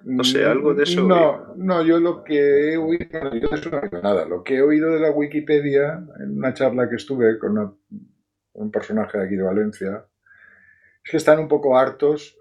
[0.04, 1.06] No sé, algo de eso.
[1.06, 4.24] No, no, yo lo que he oído, yo de eso no he oído nada.
[4.26, 7.78] Lo que he oído de la Wikipedia, en una charla que estuve con
[8.54, 10.04] un personaje de aquí de Valencia,
[11.04, 12.36] es que están un poco hartos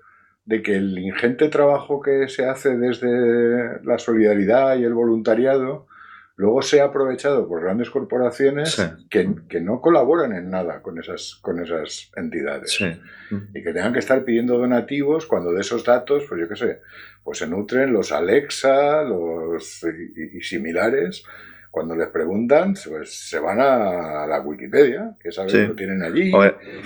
[0.46, 5.88] de que el ingente trabajo que se hace desde la solidaridad y el voluntariado
[6.36, 12.12] luego sea aprovechado por grandes corporaciones que, no colaboran en nada con esas, con esas
[12.16, 12.80] entidades.
[12.80, 16.82] Y que tengan que estar pidiendo donativos cuando de esos datos, pues yo qué sé,
[17.24, 19.86] pues se nutren los Alexa los,
[20.34, 21.24] y similares
[21.72, 26.30] cuando les preguntan, pues se van a la Wikipedia, que saben que lo tienen allí,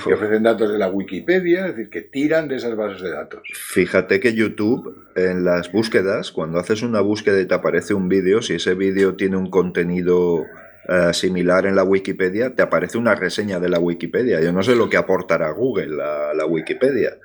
[0.04, 3.42] que ofrecen datos de la Wikipedia, es decir, que tiran de esas bases de datos.
[3.52, 8.44] Fíjate que YouTube, en las búsquedas, cuando haces una búsqueda y te aparece un vídeo,
[8.44, 10.46] si ese vídeo tiene un contenido
[10.88, 14.40] eh, similar en la Wikipedia, te aparece una reseña de la Wikipedia.
[14.40, 17.18] Yo no sé lo que aportará Google a la Wikipedia.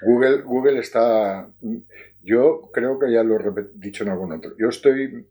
[0.00, 1.46] Google, Google está...
[2.22, 4.52] Yo creo que ya lo he dicho en algún otro.
[4.58, 5.26] Yo estoy...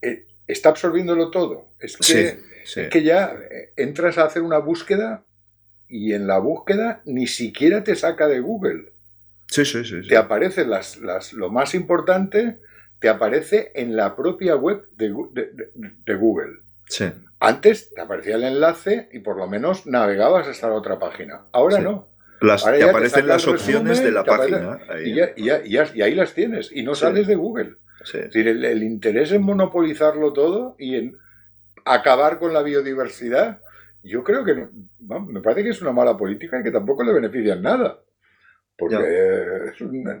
[0.00, 1.68] Eh, está absorbiéndolo todo.
[1.78, 5.24] Es que, que ya eh, entras a hacer una búsqueda
[5.88, 8.92] y en la búsqueda ni siquiera te saca de Google.
[9.48, 10.06] Sí, sí, sí.
[10.08, 12.60] Te aparece las, las, lo más importante,
[13.00, 15.12] te aparece en la propia web de,
[15.74, 16.60] de, Google.
[16.86, 17.06] Sí.
[17.40, 21.46] Antes te aparecía el enlace y por lo menos navegabas hasta la otra página.
[21.52, 22.08] Ahora no.
[22.40, 24.78] Las, te aparecen las opciones de la página.
[25.04, 25.32] Y, ya,
[25.64, 27.76] y, ahí las tienes y no sales de Google.
[28.02, 31.16] Es decir, el, interés en monopolizarlo todo y en
[31.84, 33.60] acabar con la biodiversidad,
[34.02, 37.54] yo creo que me parece que es una mala política y que tampoco le beneficia
[37.54, 38.00] en nada.
[38.76, 38.96] Porque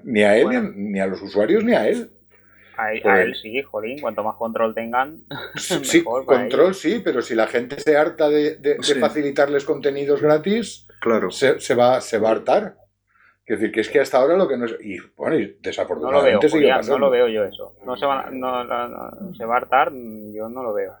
[0.04, 2.10] ni a él, ni, a, los usuarios, ni a él.
[2.76, 5.24] A, a, pues él sí, jolín, cuanto más control tengan.
[5.56, 11.30] Sí, control sí, pero si la gente se harta de, facilitarles contenidos gratis, claro.
[11.30, 12.76] se, se, va, se va a hartar.
[13.50, 14.76] Es decir, que es que hasta ahora lo que no es.
[14.80, 17.74] Y bueno, y desafortunadamente no lo veo, No lo veo yo eso.
[17.84, 18.62] No se, va, no,
[19.34, 20.92] se va a hartar, yo no lo veo.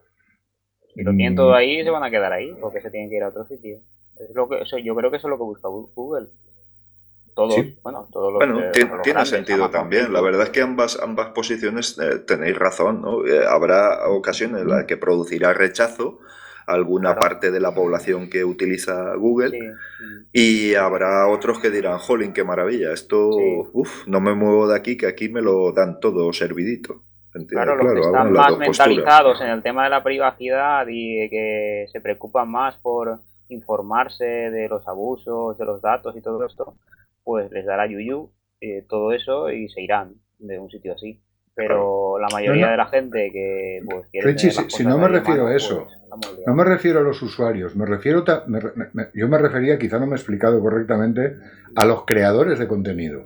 [0.92, 1.54] Si lo tienen todo mm.
[1.54, 3.78] ahí, se van a quedar ahí, porque se tienen que ir a otro sitio.
[4.16, 6.26] Es lo que, eso, yo creo que eso es lo que busca Google.
[7.36, 10.12] Todos, bueno, todos los, bueno, tiene, sentido también.
[10.12, 13.00] La verdad es que ambas, ambas posiciones eh, tenéis razón.
[13.00, 13.24] ¿no?
[13.24, 16.18] Eh, habrá ocasiones en las que producirá rechazo
[16.72, 19.74] alguna parte de la población que utiliza Google.
[20.32, 23.28] Y habrá otros que dirán, jolín, qué maravilla, esto,
[23.72, 27.02] uff, no me muevo de aquí, que aquí me lo dan todo servidito.
[27.48, 32.00] claro, los que están más mentalizados en el tema de la privacidad y que se
[32.00, 36.74] preocupan más por informarse de los abusos, de los datos y todo esto,
[37.24, 38.30] pues les dará yuyu
[38.60, 41.20] eh, todo eso y se irán de un sitio así.
[41.66, 44.38] Pero la mayoría de la gente que pues, quiere.
[44.38, 48.24] si, no me refiero a eso, pues, no me refiero a los usuarios, me refiero.
[49.14, 51.36] yo me refería, quizá no me he explicado correctamente,
[51.76, 53.24] a los creadores de contenido.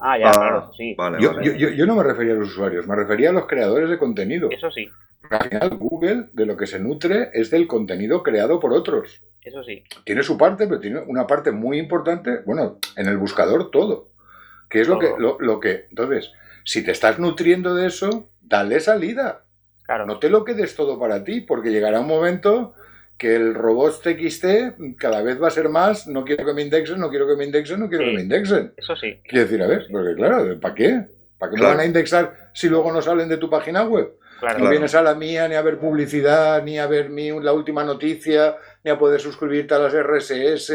[0.00, 0.96] Ah, ya, ah, claro, sí.
[0.96, 4.48] yo, no me refería a los usuarios, me refería a los creadores de contenido.
[4.50, 4.88] Eso sí.
[5.28, 9.22] Al final, Google de lo que se nutre es del contenido creado por otros.
[9.42, 9.84] Eso sí.
[10.04, 14.08] Tiene su parte, pero tiene una parte muy importante, bueno, en el buscador todo.
[14.68, 15.86] Que es lo que, lo, que.
[15.90, 16.32] Entonces,
[16.70, 19.42] si te estás nutriendo de eso, dale salida.
[19.82, 20.06] Claro.
[20.06, 22.74] No te lo quedes todo para ti, porque llegará un momento
[23.18, 27.00] que el robot TXT cada vez va a ser más, no quiero que me indexen,
[27.00, 28.72] no quiero que me indexen, no quiero que me indexen.
[28.76, 29.18] Eso sí.
[29.24, 31.06] Quiero decir, a ver, porque claro, ¿para qué?
[31.38, 34.12] ¿Para qué me van a indexar si luego no salen de tu página web?
[34.56, 37.82] no vienes a la mía ni a ver publicidad, ni a ver mi, la última
[37.82, 40.72] noticia, ni a poder suscribirte a las RSS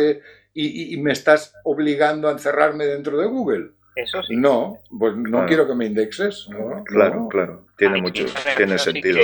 [0.54, 3.70] y, me estás obligando a encerrarme dentro de Google.
[3.96, 4.36] Eso sí.
[4.36, 6.50] No, pues no quiero que me indexes.
[6.86, 7.66] Claro, claro.
[7.78, 8.26] Tiene mucho,
[8.58, 9.20] tiene sentido,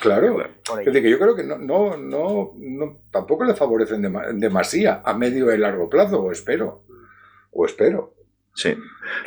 [0.00, 0.40] Claro.
[0.80, 4.02] Es decir, que yo creo que no, no, no, tampoco le favorecen
[4.38, 6.82] demasiado a medio y largo plazo, o espero.
[7.52, 8.14] O espero.
[8.56, 8.76] Sí,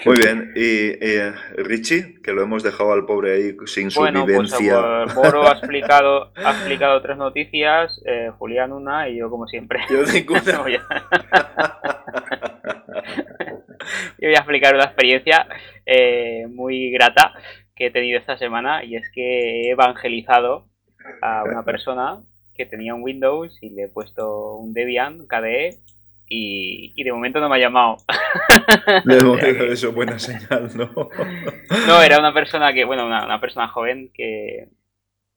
[0.06, 0.54] muy bien.
[0.56, 0.94] Y,
[1.62, 6.32] Richie, que lo hemos dejado al pobre ahí sin su bueno, Pues, Boro ha explicado,
[6.36, 9.82] ha explicado tres noticias, eh, Julián una y yo como siempre.
[9.90, 10.42] Yo ninguna.
[14.20, 15.48] yo voy a explicar una experiencia
[15.86, 17.34] eh, muy grata
[17.76, 20.66] que he tenido esta semana y es que he evangelizado
[21.22, 22.22] a una persona
[22.56, 25.78] que tenía un Windows y le he puesto un Debian KDE
[26.30, 27.98] y, de momento no me ha llamado.
[29.70, 30.90] eso es buena señal, ¿no?
[31.88, 34.68] no, era una persona que, bueno, una, persona joven que,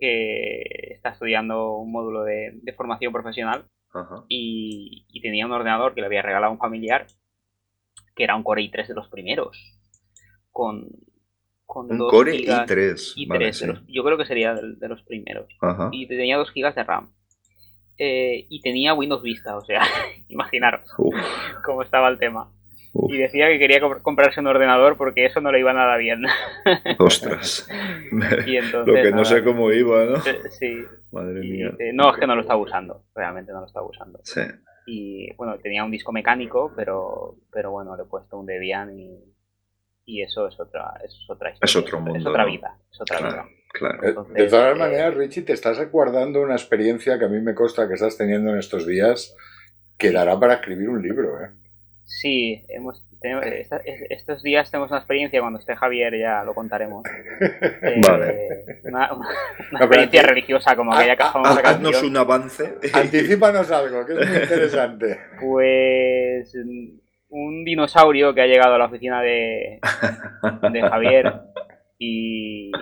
[0.00, 3.64] está estudiando un módulo de, formación profesional
[4.28, 7.06] Y, tenía un ordenador que le había regalado un familiar,
[8.20, 9.56] que era un Core i3 de los primeros,
[10.50, 10.86] con,
[11.64, 13.14] con un Core i3.
[13.88, 15.46] yo creo que sería de, los primeros.
[15.90, 17.14] Y tenía 2 GB de RAM.
[17.96, 19.80] Eh, y tenía Windows Vista, o sea,
[20.28, 20.82] imaginaros
[21.64, 22.52] cómo estaba el tema.
[23.08, 26.22] Y decía que quería comprarse un ordenador porque eso no le iba nada bien.
[26.98, 27.66] Ostras.
[28.84, 30.16] lo que no sé cómo iba, ¿no?
[30.50, 30.84] Sí.
[31.10, 31.70] Madre mía.
[31.94, 33.04] no, es que no lo estaba usando.
[33.14, 34.20] Realmente no lo estaba usando.
[34.24, 34.42] Sí.
[34.92, 39.22] Y bueno, tenía un disco mecánico, pero, pero bueno, le he puesto un Debian y,
[40.04, 41.64] y eso es otra, es otra historia.
[41.64, 42.18] Es otro mundo.
[42.18, 42.76] Es otra vida.
[42.90, 43.48] Es otra vida.
[43.72, 44.24] Claro.
[44.24, 47.86] de todas eh, maneras, Richie, te estás acuerdando una experiencia que a mí me consta
[47.86, 49.36] que estás teniendo en estos días
[49.96, 51.50] que dará para escribir un libro, ¿eh?
[52.12, 53.06] Sí, hemos,
[54.10, 57.04] estos días tenemos una experiencia, cuando esté Javier ya lo contaremos.
[57.82, 58.64] Eh, vale.
[58.84, 59.10] Una,
[59.72, 62.74] experiencia religiosa como aquella que Haznos un avance.
[62.92, 65.18] Anticipanos algo, que es muy interesante.
[65.40, 66.54] Pues
[67.28, 69.80] un dinosaurio que ha llegado a la oficina de,
[70.72, 71.32] de Javier
[71.98, 72.72] y,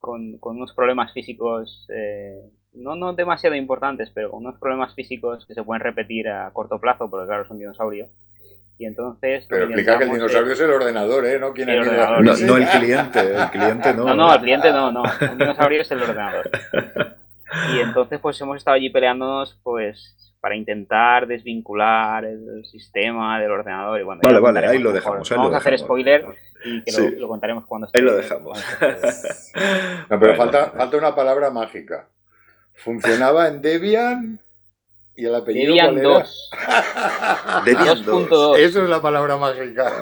[0.00, 5.62] con, unos problemas físicos, eh, no, no demasiado importantes, pero unos problemas físicos que se
[5.62, 8.08] pueden repetir a corto plazo, porque claro, es un dinosaurio.
[8.78, 9.44] Y entonces.
[9.48, 11.38] Pero explica que el dinosaurio es el ordenador, ¿eh?
[11.38, 14.04] No quien el no, no, el cliente, el cliente no.
[14.04, 15.02] No, no, el cliente no, no.
[15.02, 16.48] Un dinosaurio es el ordenador.
[17.74, 24.00] Y entonces, pues hemos estado allí peleándonos, pues para intentar desvincular el sistema del ordenador.
[24.00, 25.28] Y bueno, vale, vale, ahí lo dejamos.
[25.28, 26.24] vamos a hacer spoiler
[26.64, 27.98] y que lo, contaremos cuando esté.
[27.98, 28.64] Ahí lo dejamos.
[30.10, 32.06] no, pero falta, falta una palabra mágica.
[32.78, 34.40] Funcionaba en Debian
[35.18, 36.50] y el apellido Debian 2.
[37.64, 38.58] Debian 2.2.
[38.58, 39.92] Eso es la palabra mágica.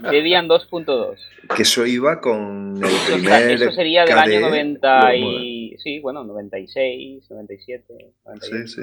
[0.10, 1.16] Debian 2.2.
[1.56, 3.50] Que eso iba con el primer.
[3.52, 5.76] Eso sería del año 90 y.
[5.78, 8.12] Sí, bueno, 96, 97.
[8.26, 8.66] 98.
[8.66, 8.82] Sí,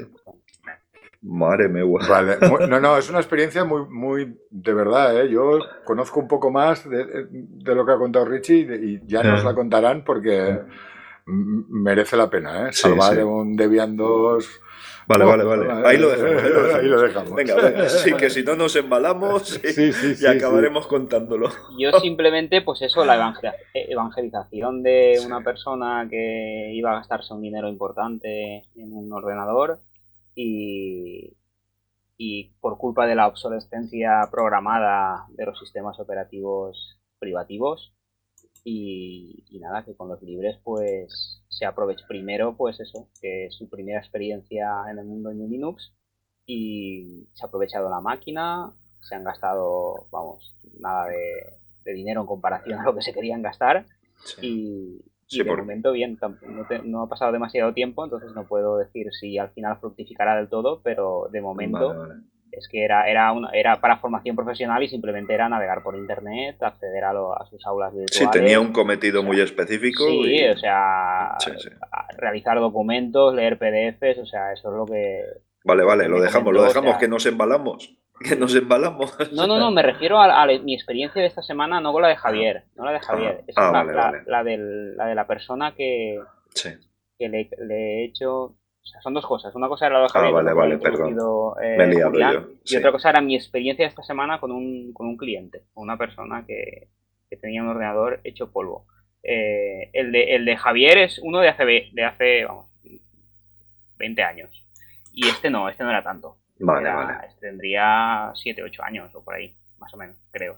[1.22, 1.84] Madre mía.
[2.08, 2.36] Vale.
[2.68, 5.20] No, no, es una experiencia muy, muy de verdad.
[5.20, 5.30] ¿eh?
[5.30, 9.44] Yo conozco un poco más de, de lo que ha contado Richie y ya nos
[9.44, 10.58] la contarán porque
[11.26, 12.68] merece la pena.
[12.68, 12.72] ¿eh?
[12.72, 14.60] Salvar un Debian 2
[15.06, 15.88] Vale, vale, vale.
[15.88, 16.74] Ahí lo dejamos.
[16.74, 17.34] Ahí lo dejamos.
[17.34, 19.60] Venga, sí, que si no nos embalamos
[20.20, 21.48] y, acabaremos contándolo.
[21.78, 23.34] Yo simplemente, pues eso, la
[23.74, 29.80] evangelización de una persona que iba a gastarse un dinero importante en un ordenador
[30.34, 31.36] y,
[32.16, 37.92] y por culpa de la obsolescencia programada de los sistemas operativos privativos,
[38.64, 43.68] y, nada, que con los libres pues se aproveche primero pues eso, que es su
[43.68, 45.92] primera experiencia en el mundo de Linux
[46.46, 52.78] y se ha aprovechado la máquina, se han gastado, vamos, nada de, dinero en comparación
[52.78, 53.86] a lo que se querían gastar
[54.40, 56.18] Y, de momento bien,
[56.84, 60.80] no, ha pasado demasiado tiempo, entonces no puedo decir si al final fructificará del todo,
[60.82, 62.06] pero de momento
[62.52, 66.62] es que era, era, una, era para formación profesional y simplemente era navegar por internet,
[66.62, 68.14] acceder a, a sus aulas virtuales.
[68.14, 70.04] Sí, tenía un cometido muy específico.
[70.06, 71.36] Sí, o sea,
[72.18, 75.22] realizar documentos, leer PDFs, o sea, eso es lo que...
[75.64, 77.96] Vale, vale, lo dejamos, lo dejamos, que nos embalamos.
[78.22, 79.16] Que nos embalamos.
[79.32, 82.16] No, no, no, me refiero a, mi experiencia de esta semana, no con la de
[82.16, 83.38] Javier, no la de Javier.
[83.40, 86.20] Ah, es la, la, la, de la persona que,
[87.18, 89.54] que le, le he hecho son dos cosas.
[89.54, 91.16] Una cosa era lo de ah, vale, vale, perdón.
[91.62, 92.48] Eh, Me he liado yo.
[92.64, 96.44] Y otra cosa era mi experiencia esta semana con un, con un cliente, una persona
[96.46, 96.88] que,
[97.28, 98.86] que, tenía un ordenador hecho polvo.
[99.22, 102.66] Eh, el, de, el de Javier es uno de hace, de hace vamos,
[103.98, 104.64] 20 años.
[105.12, 106.38] Y este no, este no era tanto.
[106.58, 107.26] Vale, vale.
[107.28, 110.56] Este tendría 7, 8 años o por ahí, más o menos, creo.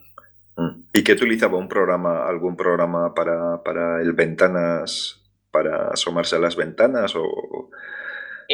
[0.56, 0.84] Mm.
[0.92, 1.58] ¿Y qué utilizaba?
[1.58, 7.70] ¿Un programa, algún programa para, para el ventanas, para asomarse a las ventanas o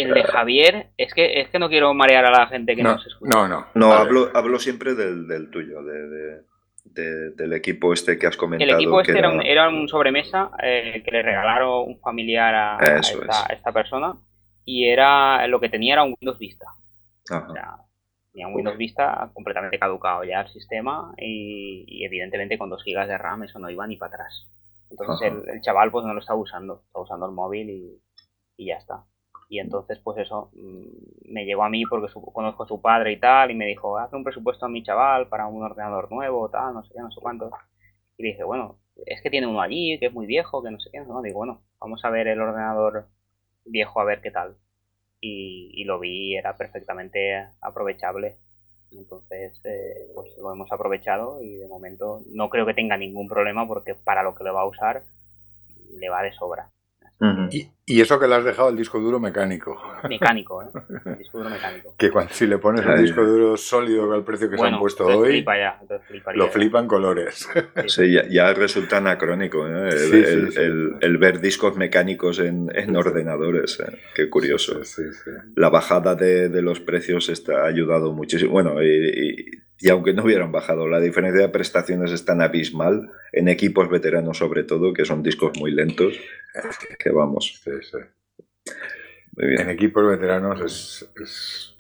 [0.02, 2.92] el de Javier, es que, es que no quiero marear a la gente que no,
[2.92, 3.36] nos escucha.
[3.36, 3.66] No, no.
[3.74, 6.42] No, hablo, hablo siempre del, del tuyo, de,
[6.84, 8.70] del equipo este que has comentado.
[8.70, 9.30] El equipo este era...
[9.30, 12.96] un, era, un, sobremesa eh, que le regalaron un familiar a,
[13.50, 14.14] esta, persona
[14.64, 16.66] y era lo que tenía era un Windows Vista.
[17.24, 17.76] O sea,
[18.32, 23.18] tenía un Windows Vista completamente caducado ya el sistema y, evidentemente con 2 GB de
[23.18, 24.48] RAM eso no iba ni para atrás.
[24.90, 28.02] Entonces el, chaval pues no lo estaba usando, estaba usando el móvil y,
[28.56, 29.04] y ya está.
[29.50, 33.18] Y entonces, pues eso, mm, me llegó a mí porque conozco a su padre y
[33.20, 36.72] tal, y me dijo, haz un presupuesto a mi chaval para un ordenador nuevo, tal,
[36.74, 37.50] no sé qué, no sé cuánto.
[38.16, 40.90] Y dije, bueno, es que tiene uno allí, que es muy viejo, que no sé
[40.92, 43.08] qué, no, digo, bueno, vamos a ver el ordenador
[43.64, 44.56] viejo a ver qué tal.
[45.20, 48.36] Y, y lo vi, era perfectamente aprovechable.
[48.92, 53.66] Entonces, eh, pues lo hemos aprovechado y de momento no creo que tenga ningún problema
[53.66, 55.04] porque para lo que lo va a usar
[55.98, 56.70] le va de sobra
[57.50, 59.76] y, eso que le has dejado el disco duro mecánico.
[60.08, 60.68] Mecánico, ¿eh?
[61.18, 61.94] disco duro mecánico.
[61.98, 65.04] Que cuando, si le pones el disco duro sólido al precio que se han puesto
[65.06, 65.44] hoy,
[66.34, 67.48] lo flipan colores.
[67.86, 69.88] Sí, ya, resulta anacrónico ¿eh?
[71.00, 73.80] el, ver discos mecánicos en, ordenadores.
[73.80, 73.98] ¿eh?
[74.14, 74.80] Qué curioso.
[75.56, 78.52] La bajada de, los precios está, ha ayudado muchísimo.
[78.52, 79.49] Bueno, y
[79.80, 84.36] y aunque no hubieran bajado, la diferencia de prestaciones es tan abismal, en equipos veteranos
[84.36, 86.14] sobre todo, que son discos muy lentos,
[86.98, 87.62] que vamos.
[89.38, 90.60] En equipos veteranos
[91.16, 91.76] es,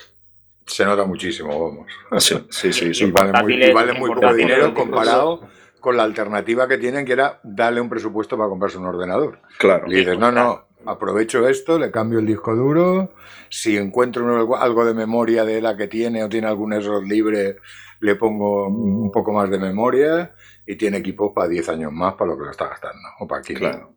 [0.64, 1.92] se nota muchísimo, vamos.
[2.22, 3.04] Sí, sí, sí.
[3.04, 5.46] y, vale muy, poco dinero comparado
[5.78, 9.40] con la alternativa que tienen, que era darle un presupuesto para comprarse un ordenador.
[9.58, 9.86] Claro.
[9.88, 13.12] Y dices, no, no, aprovecho esto, le cambio el disco duro,
[13.50, 17.56] si encuentro algo de memoria de la que tiene o tiene algún error libre,
[18.00, 20.32] le pongo un poco más de memoria
[20.66, 23.40] y tiene equipo para 10 años más para lo que lo está gastando, o para
[23.40, 23.54] aquí.
[23.54, 23.92] Claro,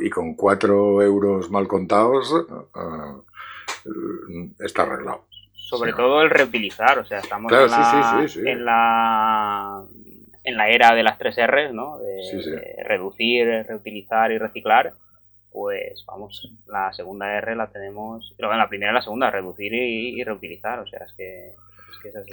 [0.00, 2.46] Y, con, 4 euros mal contados
[3.86, 5.26] eh, está arreglado.
[5.52, 9.84] Sobre todo el reutilizar, o sea, estamos en, la, en, la,
[10.44, 11.98] en la era de las 3 R's, ¿no?
[11.98, 14.92] De, reducir, reutilizar y reciclar
[15.50, 20.22] pues vamos, la segunda R la tenemos, pero la primera y la segunda, reducir y,
[20.22, 22.30] reutilizar, o sea, es que, es que es así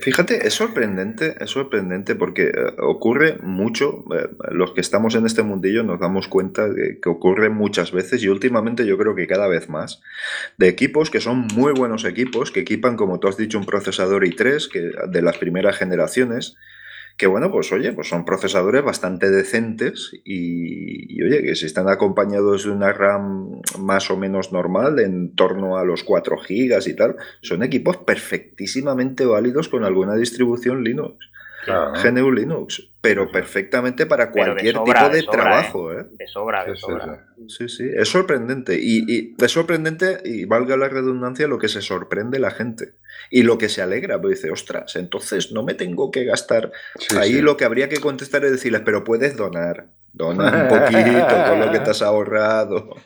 [0.00, 5.42] fíjate, es sorprendente, es sorprendente porque eh, ocurre mucho, eh, los que estamos en este
[5.42, 9.48] mundillo nos damos cuenta de que ocurre muchas veces y últimamente yo creo que cada
[9.48, 10.00] vez más,
[10.56, 14.24] de equipos que son muy buenos equipos, que equipan, como tú has dicho, un procesador
[14.24, 16.56] i3 que, de las primeras generaciones,
[17.16, 22.64] que bueno, pues oye, pues son procesadores bastante decentes y, oye, que si están acompañados
[22.64, 27.16] de una RAM más o menos normal, en torno a los 4 gigas y tal,
[27.40, 31.16] son equipos perfectísimamente válidos con alguna distribución Linux.
[31.66, 35.92] GNU Linux, pero perfectamente para cualquier tipo de, trabajo.
[35.92, 36.06] ¿eh?
[36.10, 37.26] De sobra, de sobra.
[37.48, 38.78] Sí, sí, es sorprendente.
[38.80, 42.94] Y, y, es sorprendente, y valga la redundancia, lo que se sorprende la gente.
[43.30, 46.72] Y lo que se alegra, pues dice, ostras, entonces no me tengo que gastar.
[47.18, 49.88] Ahí lo que habría que contestar es decirles, pero puedes donar.
[50.16, 52.96] Dona un poquito con lo que te has ahorrado,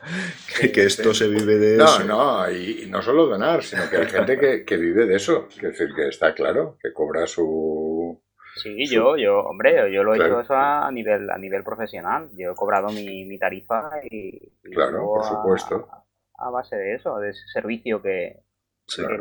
[0.73, 2.05] que, esto se vive de eso.
[2.05, 5.49] No, no, y, no solo donar, sino que hay gente que, que vive de eso.
[5.51, 8.23] Es decir, que está claro, que cobra su,
[8.63, 12.29] Sí, yo, yo, hombre, yo lo he hecho eso a nivel, a nivel profesional.
[12.37, 15.89] Yo he cobrado mi, tarifa y, claro, por supuesto.
[16.37, 18.41] A, base de eso, de ese servicio que,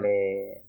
[0.02, 0.64] le,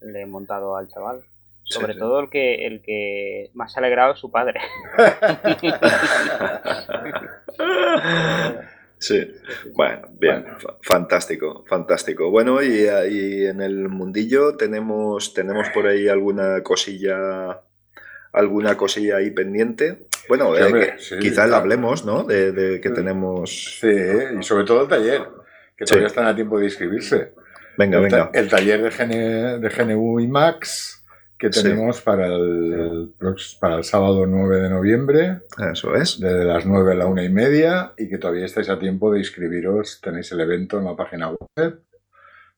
[0.00, 1.22] he montado al chaval.
[1.64, 4.60] Sobre todo el que el que más se ha alegrado es su padre.
[9.00, 9.32] Sí,
[9.74, 10.44] bueno, bien,
[10.82, 12.30] fantástico, fantástico.
[12.30, 17.62] Bueno, y, y, en el mundillo tenemos, tenemos por ahí alguna cosilla
[18.32, 20.06] alguna cosilla ahí pendiente.
[20.28, 22.24] Bueno, eh, quizás hablemos, ¿no?
[22.24, 23.78] De, que tenemos.
[23.80, 23.88] Sí,
[24.38, 25.22] y sobre todo el taller,
[25.76, 27.32] que todavía están a tiempo de inscribirse.
[27.76, 28.30] Venga, venga.
[28.34, 30.98] El taller de, de GNU y Max
[31.38, 33.14] que tenemos para, el,
[33.60, 35.42] para el sábado 9 de noviembre.
[35.72, 36.18] Eso es.
[36.18, 39.20] Desde las 9 a la una y media y que todavía estáis a tiempo de
[39.20, 40.00] inscribiros.
[40.02, 41.80] Tenéis el evento en la página web.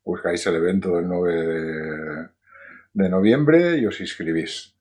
[0.02, 2.30] Buscáis el evento del 9
[2.94, 4.74] de, noviembre y os inscribís.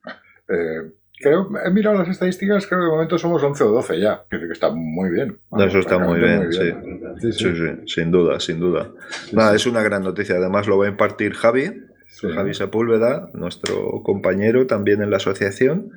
[0.50, 4.24] Eh, creo, he mirado las estadísticas, creo que de momento somos 11 o 12 ya.
[4.28, 5.38] que está muy bien.
[5.58, 6.72] Eso está muy bien, Sí.
[7.20, 7.66] Sí, sí.
[7.86, 8.90] sin duda, sin duda.
[9.32, 10.36] Nada, es una gran noticia.
[10.36, 11.70] Además lo va a impartir Javi
[12.28, 15.90] Javi Sepúlveda, nuestro compañero también en la asociación.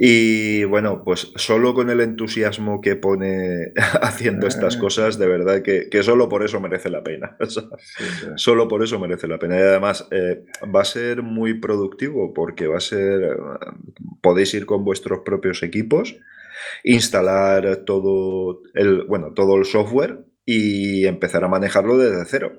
[0.00, 4.78] Y bueno, pues solo con el entusiasmo que pone haciendo estas eh.
[4.78, 7.36] cosas, de verdad que, solo por eso merece la pena.
[8.36, 9.56] Solo por eso merece la pena.
[9.56, 13.38] Y además eh, va a ser muy productivo porque va a ser,
[14.20, 16.16] podéis ir con vuestros propios equipos,
[16.84, 22.52] instalar todo el, bueno, todo el software y empezar a manejarlo desde cero.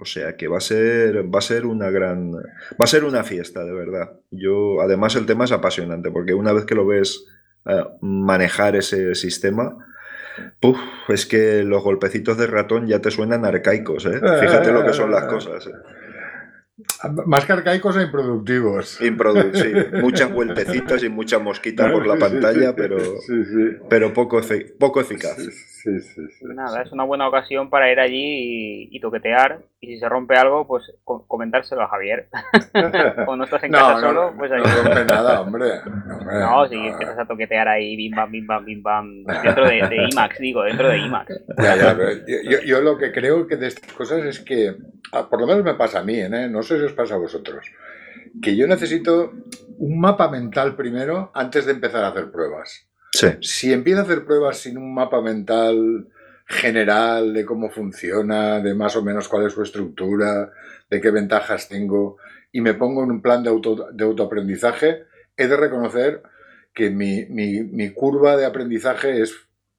[0.00, 3.24] O sea que va a ser, va a ser una gran, va a ser una
[3.24, 4.12] fiesta, de verdad.
[4.30, 7.26] Yo, además el tema es apasionante, porque una vez que lo ves
[7.66, 9.76] eh, manejar ese sistema,
[11.08, 14.20] es que los golpecitos de ratón ya te suenan arcaicos, ¿eh?
[14.40, 15.66] Fíjate lo que son las cosas.
[15.66, 15.72] ¿eh?
[17.26, 19.00] Más que arcaicos e improductivos.
[19.00, 22.98] Improductivos, muchas vueltecitas y mucha mosquita por la pantalla, pero,
[23.90, 24.40] pero poco,
[24.78, 25.38] poco eficaz.
[26.42, 29.60] Nada, es una buena ocasión para ir allí y, toquetear.
[29.80, 32.28] Y si se rompe algo, pues comentárselo a Javier.
[33.26, 34.62] o no estás en casa solo, pues ahí.
[34.62, 35.66] No rompe nada, hombre.
[36.28, 39.24] No, si empiezas a toquetear ahí, bim bam, bim bam, bim bam.
[39.24, 41.32] Dentro de, IMAX, digo, dentro de IMAX.
[42.26, 44.74] yo, yo, lo que creo que de estas cosas es que,
[45.12, 46.48] ah, por lo menos me pasa a mí, ¿eh?
[46.48, 47.66] no sé si os pasa a vosotros,
[48.42, 49.32] que yo necesito
[49.78, 52.87] un mapa mental primero antes de empezar a hacer pruebas.
[53.40, 56.08] Si empiezo a hacer pruebas sin un mapa mental
[56.46, 60.50] general de cómo funciona, de más o menos cuál es su estructura,
[60.88, 62.16] de qué ventajas tengo,
[62.52, 65.04] y me pongo en un plan de, auto, de autoaprendizaje,
[65.36, 66.22] he de reconocer
[66.72, 69.34] que mi, mi, curva de aprendizaje es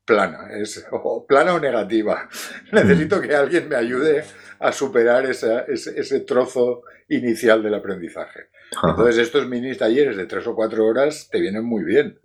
[0.06, 0.86] plana, es
[1.28, 2.28] plana o negativa.
[2.72, 4.24] Necesito que alguien me ayude
[4.60, 8.50] a superar ese, ese, trozo inicial del aprendizaje.
[8.84, 12.20] Entonces estos mini talleres de tres o cuatro horas te vienen muy bien.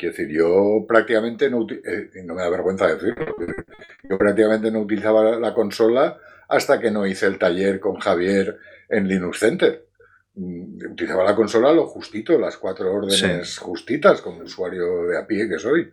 [0.00, 3.36] Quiero decir, yo prácticamente no, eh, no me da vergüenza decirlo,
[4.08, 6.16] yo prácticamente no utilizaba la consola
[6.48, 9.84] hasta que no hice el taller con Javier en Linux Center.
[10.36, 15.46] Mm, utilizaba la consola lo justito, las cuatro órdenes justitas como usuario de a pie
[15.50, 15.92] que soy.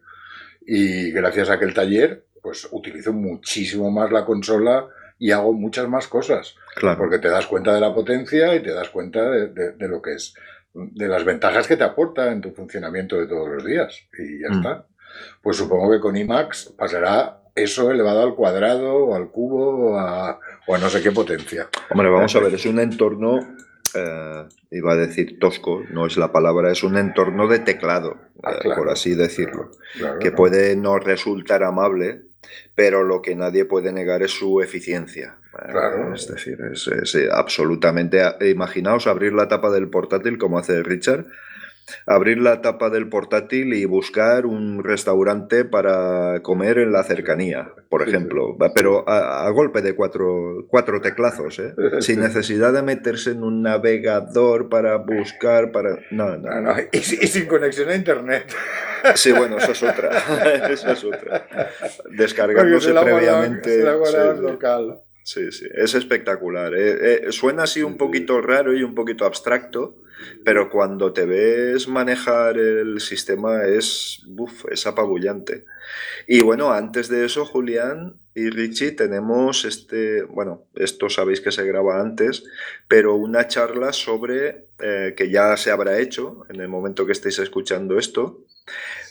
[0.66, 4.88] Y gracias a aquel taller, pues utilizo muchísimo más la consola
[5.20, 6.56] y hago muchas más cosas.
[6.78, 6.98] Claro.
[6.98, 10.34] Porque te das cuenta de la potencia y te das cuenta de lo que es
[10.78, 14.08] de las ventajas que te aporta en tu funcionamiento de todos los días.
[14.18, 14.58] Y ya mm.
[14.58, 14.86] está.
[15.42, 20.40] Pues supongo que con IMAX pasará eso elevado al cuadrado o al cubo o a,
[20.68, 21.68] no sé qué potencia.
[21.90, 23.40] Hombre, vamos a ver, es un entorno,
[23.96, 28.54] eh, iba a decir tosco, no es la palabra, es un entorno de teclado, ah,
[28.64, 29.72] eh, por así decirlo,
[30.20, 32.26] que puede no resultar amable,
[32.76, 35.38] pero lo que nadie puede negar es su eficiencia.
[35.70, 36.14] Claro.
[36.14, 38.22] Es decir, es, eh, absolutamente.
[38.42, 41.26] Imaginaos abrir la tapa del portátil como hace Richard,
[42.06, 48.08] abrir la tapa del portátil y buscar un restaurante para comer en la cercanía, por
[48.08, 51.74] ejemplo, pero a, golpe de cuatro, cuatro teclazos, ¿eh?
[52.02, 55.98] sin necesidad de meterse en un navegador para buscar, para...
[56.12, 56.52] No, no.
[56.92, 58.54] Y, sin conexión a internet.
[59.16, 60.10] Sí, bueno, eso es otra.
[60.70, 61.48] eso es otra.
[62.12, 63.84] Descargándose previamente.
[64.42, 65.02] local.
[65.28, 66.74] Sí, sí, es espectacular.
[66.74, 69.98] Eh, eh, suena así un poquito raro y un poquito abstracto,
[70.46, 74.26] pero cuando te ves manejar el sistema es,
[74.72, 75.66] es apabullante.
[76.28, 81.66] Y bueno, antes de eso, Julián y Richie, tenemos este, bueno, esto sabéis que se
[81.66, 82.46] graba antes,
[82.88, 87.40] pero una charla sobre, eh, que ya se habrá hecho en el momento que estéis
[87.40, 88.46] escuchando esto,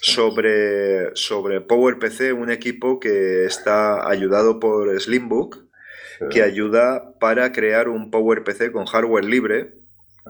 [0.01, 5.66] sobre, sobre PowerPC, un equipo que está ayudado por Slimbook
[6.29, 9.73] que ayuda para crear un PowerPC con hardware libre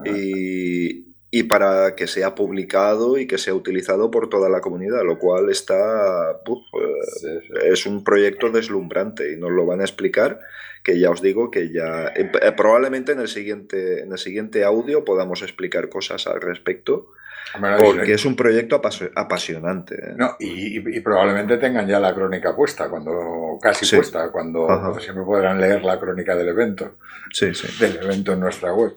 [0.06, 1.06] y,
[1.44, 6.32] para que sea publicado y que sea utilizado por toda la comunidad, lo cual está
[6.32, 10.40] eh, es un proyecto deslumbrante y nos lo van a explicar
[10.84, 15.06] que ya os digo que ya eh, probablemente en el siguiente en el siguiente audio
[15.06, 17.12] podamos explicar cosas al respecto
[17.80, 18.82] porque es un proyecto
[19.16, 19.96] apasionante.
[19.96, 20.14] ¿eh?
[20.18, 24.68] No, y, probablemente tengan ya la crónica puesta, cuando casi puesta, cuando
[25.00, 26.98] siempre podrán leer la crónica del evento.
[27.32, 27.68] Sí, sí.
[27.80, 28.96] Del evento en nuestra web.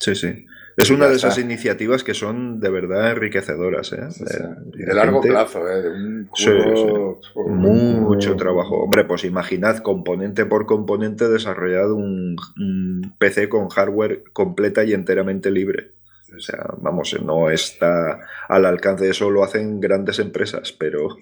[0.00, 0.46] Sí, sí.
[0.76, 3.92] Es una de esas iniciativas que son de verdad enriquecedoras.
[3.92, 4.08] ¿eh?
[4.64, 5.82] De largo plazo, ¿eh?
[7.46, 8.82] Mucho trabajo.
[8.82, 12.36] Hombre, pues imaginad componente por componente desarrollado un,
[13.18, 15.92] PC con hardware completa y enteramente libre.
[16.36, 21.16] O sea, vamos, no está al alcance de eso, lo hacen grandes empresas, pero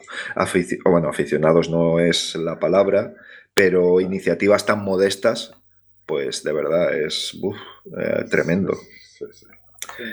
[0.85, 3.15] bueno, aficionados no es la palabra,
[3.55, 5.55] pero iniciativas tan modestas,
[6.07, 7.39] pues de verdad es
[7.99, 8.75] eh, tremendo.
[9.19, 10.05] Sí,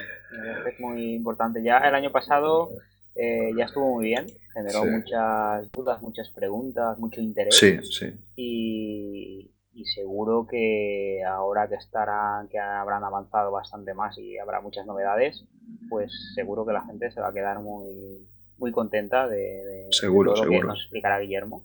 [0.68, 1.64] es muy importante.
[1.64, 2.70] Ya el año pasado
[3.16, 7.56] eh, ya estuvo muy bien, generó muchas dudas, muchas preguntas, mucho interés.
[7.56, 8.14] Sí, sí.
[8.36, 9.52] Y,
[9.86, 15.43] seguro que ahora que estarán, que habrán avanzado bastante más y habrá muchas novedades,
[15.89, 18.25] pues seguro que la gente se va a quedar muy,
[18.57, 21.63] muy contenta de, seguro, todo lo que nos explicará Guillermo.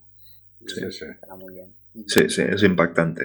[0.66, 1.06] Sí, sí.
[1.38, 1.74] muy bien.
[2.06, 3.24] Sí, sí, es impactante.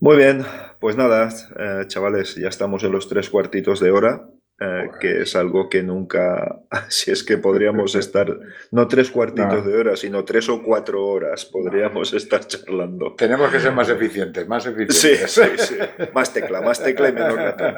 [0.00, 0.44] Muy bien,
[0.80, 1.28] pues nada,
[1.58, 4.28] eh, chavales, ya estamos en los tres cuartitos de hora,
[4.60, 8.38] eh, que es algo que nunca, si es que podríamos estar,
[8.70, 13.14] no tres cuartitos de hora, sino tres o cuatro horas podríamos estar charlando.
[13.16, 15.30] Tenemos que ser más eficientes, más eficientes.
[15.32, 15.74] Sí, sí, sí.
[16.14, 17.74] Más tecla, más tecla y menos ratón,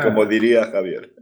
[0.02, 1.12] como diría Javier.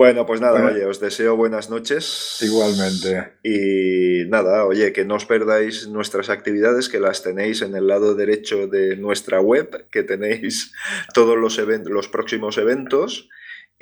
[0.00, 2.38] Bueno, pues nada, oye, os deseo buenas noches.
[2.40, 3.34] Igualmente.
[3.44, 8.14] Y nada, oye, que no os perdáis nuestras actividades, que las tenéis en el lado
[8.14, 10.72] derecho de nuestra web, que tenéis
[11.12, 13.28] todos los, los próximos eventos.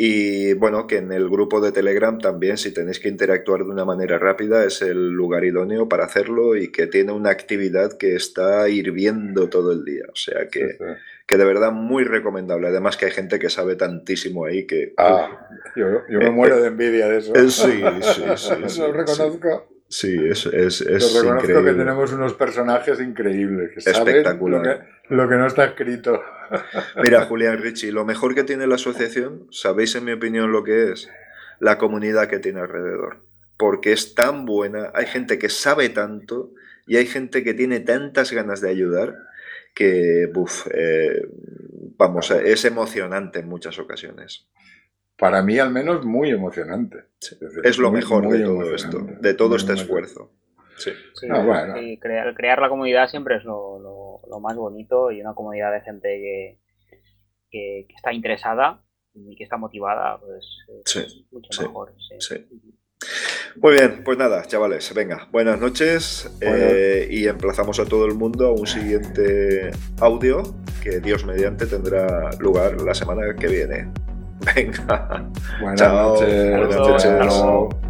[0.01, 3.84] Y bueno, que en el grupo de Telegram también, si tenéis que interactuar de una
[3.84, 8.68] manera rápida, es el lugar idóneo para hacerlo y que tiene una actividad que está
[8.68, 10.05] hirviendo todo el día.
[10.12, 10.78] O sea que,
[11.26, 12.68] que de verdad muy recomendable.
[12.68, 14.94] Además que hay gente que sabe tantísimo ahí que...
[14.99, 17.34] Ah, yo, me muero de envidia de eso.
[17.34, 18.22] Eh, sí, sí,
[18.68, 18.80] sí.
[18.80, 19.66] Lo reconozco.
[19.89, 23.70] Sí, es, es, es reconozco que tenemos unos personajes increíbles.
[23.72, 24.86] Que Espectacular.
[25.09, 26.22] lo que no está escrito.
[27.03, 30.93] Mira, Julián Richie, lo mejor que tiene la asociación, ¿sabéis en mi opinión lo que
[30.93, 31.09] es?
[31.59, 33.24] La comunidad que tiene alrededor.
[33.57, 36.53] Porque es tan buena, hay gente que sabe tanto
[36.86, 39.16] y hay gente que tiene tantas ganas de ayudar
[39.74, 40.30] que,
[40.74, 41.28] eh,
[41.97, 44.47] vamos, es emocionante en muchas ocasiones.
[45.18, 46.98] Para mí, al menos, muy emocionante.
[47.64, 50.30] Es, lo mejor de todo esto, de todo este esfuerzo.
[50.76, 50.92] Sí.
[51.28, 55.80] Ah, crear, crear, la comunidad siempre es lo, lo, más bonito y una comunidad de
[55.80, 56.58] gente que,
[57.50, 58.80] que, está interesada
[59.12, 60.46] y que está motivada, pues
[60.84, 61.92] es mucho mejor.
[63.56, 68.46] Muy bien, pues nada, chavales, venga, buenas noches eh, y emplazamos a todo el mundo
[68.46, 70.42] a un siguiente audio
[70.80, 73.92] que Dios mediante tendrá lugar la semana que viene.
[74.41, 75.24] Venga,
[75.61, 76.14] buenas Chao.
[76.14, 76.57] noches.
[76.57, 77.88] Buenas noches.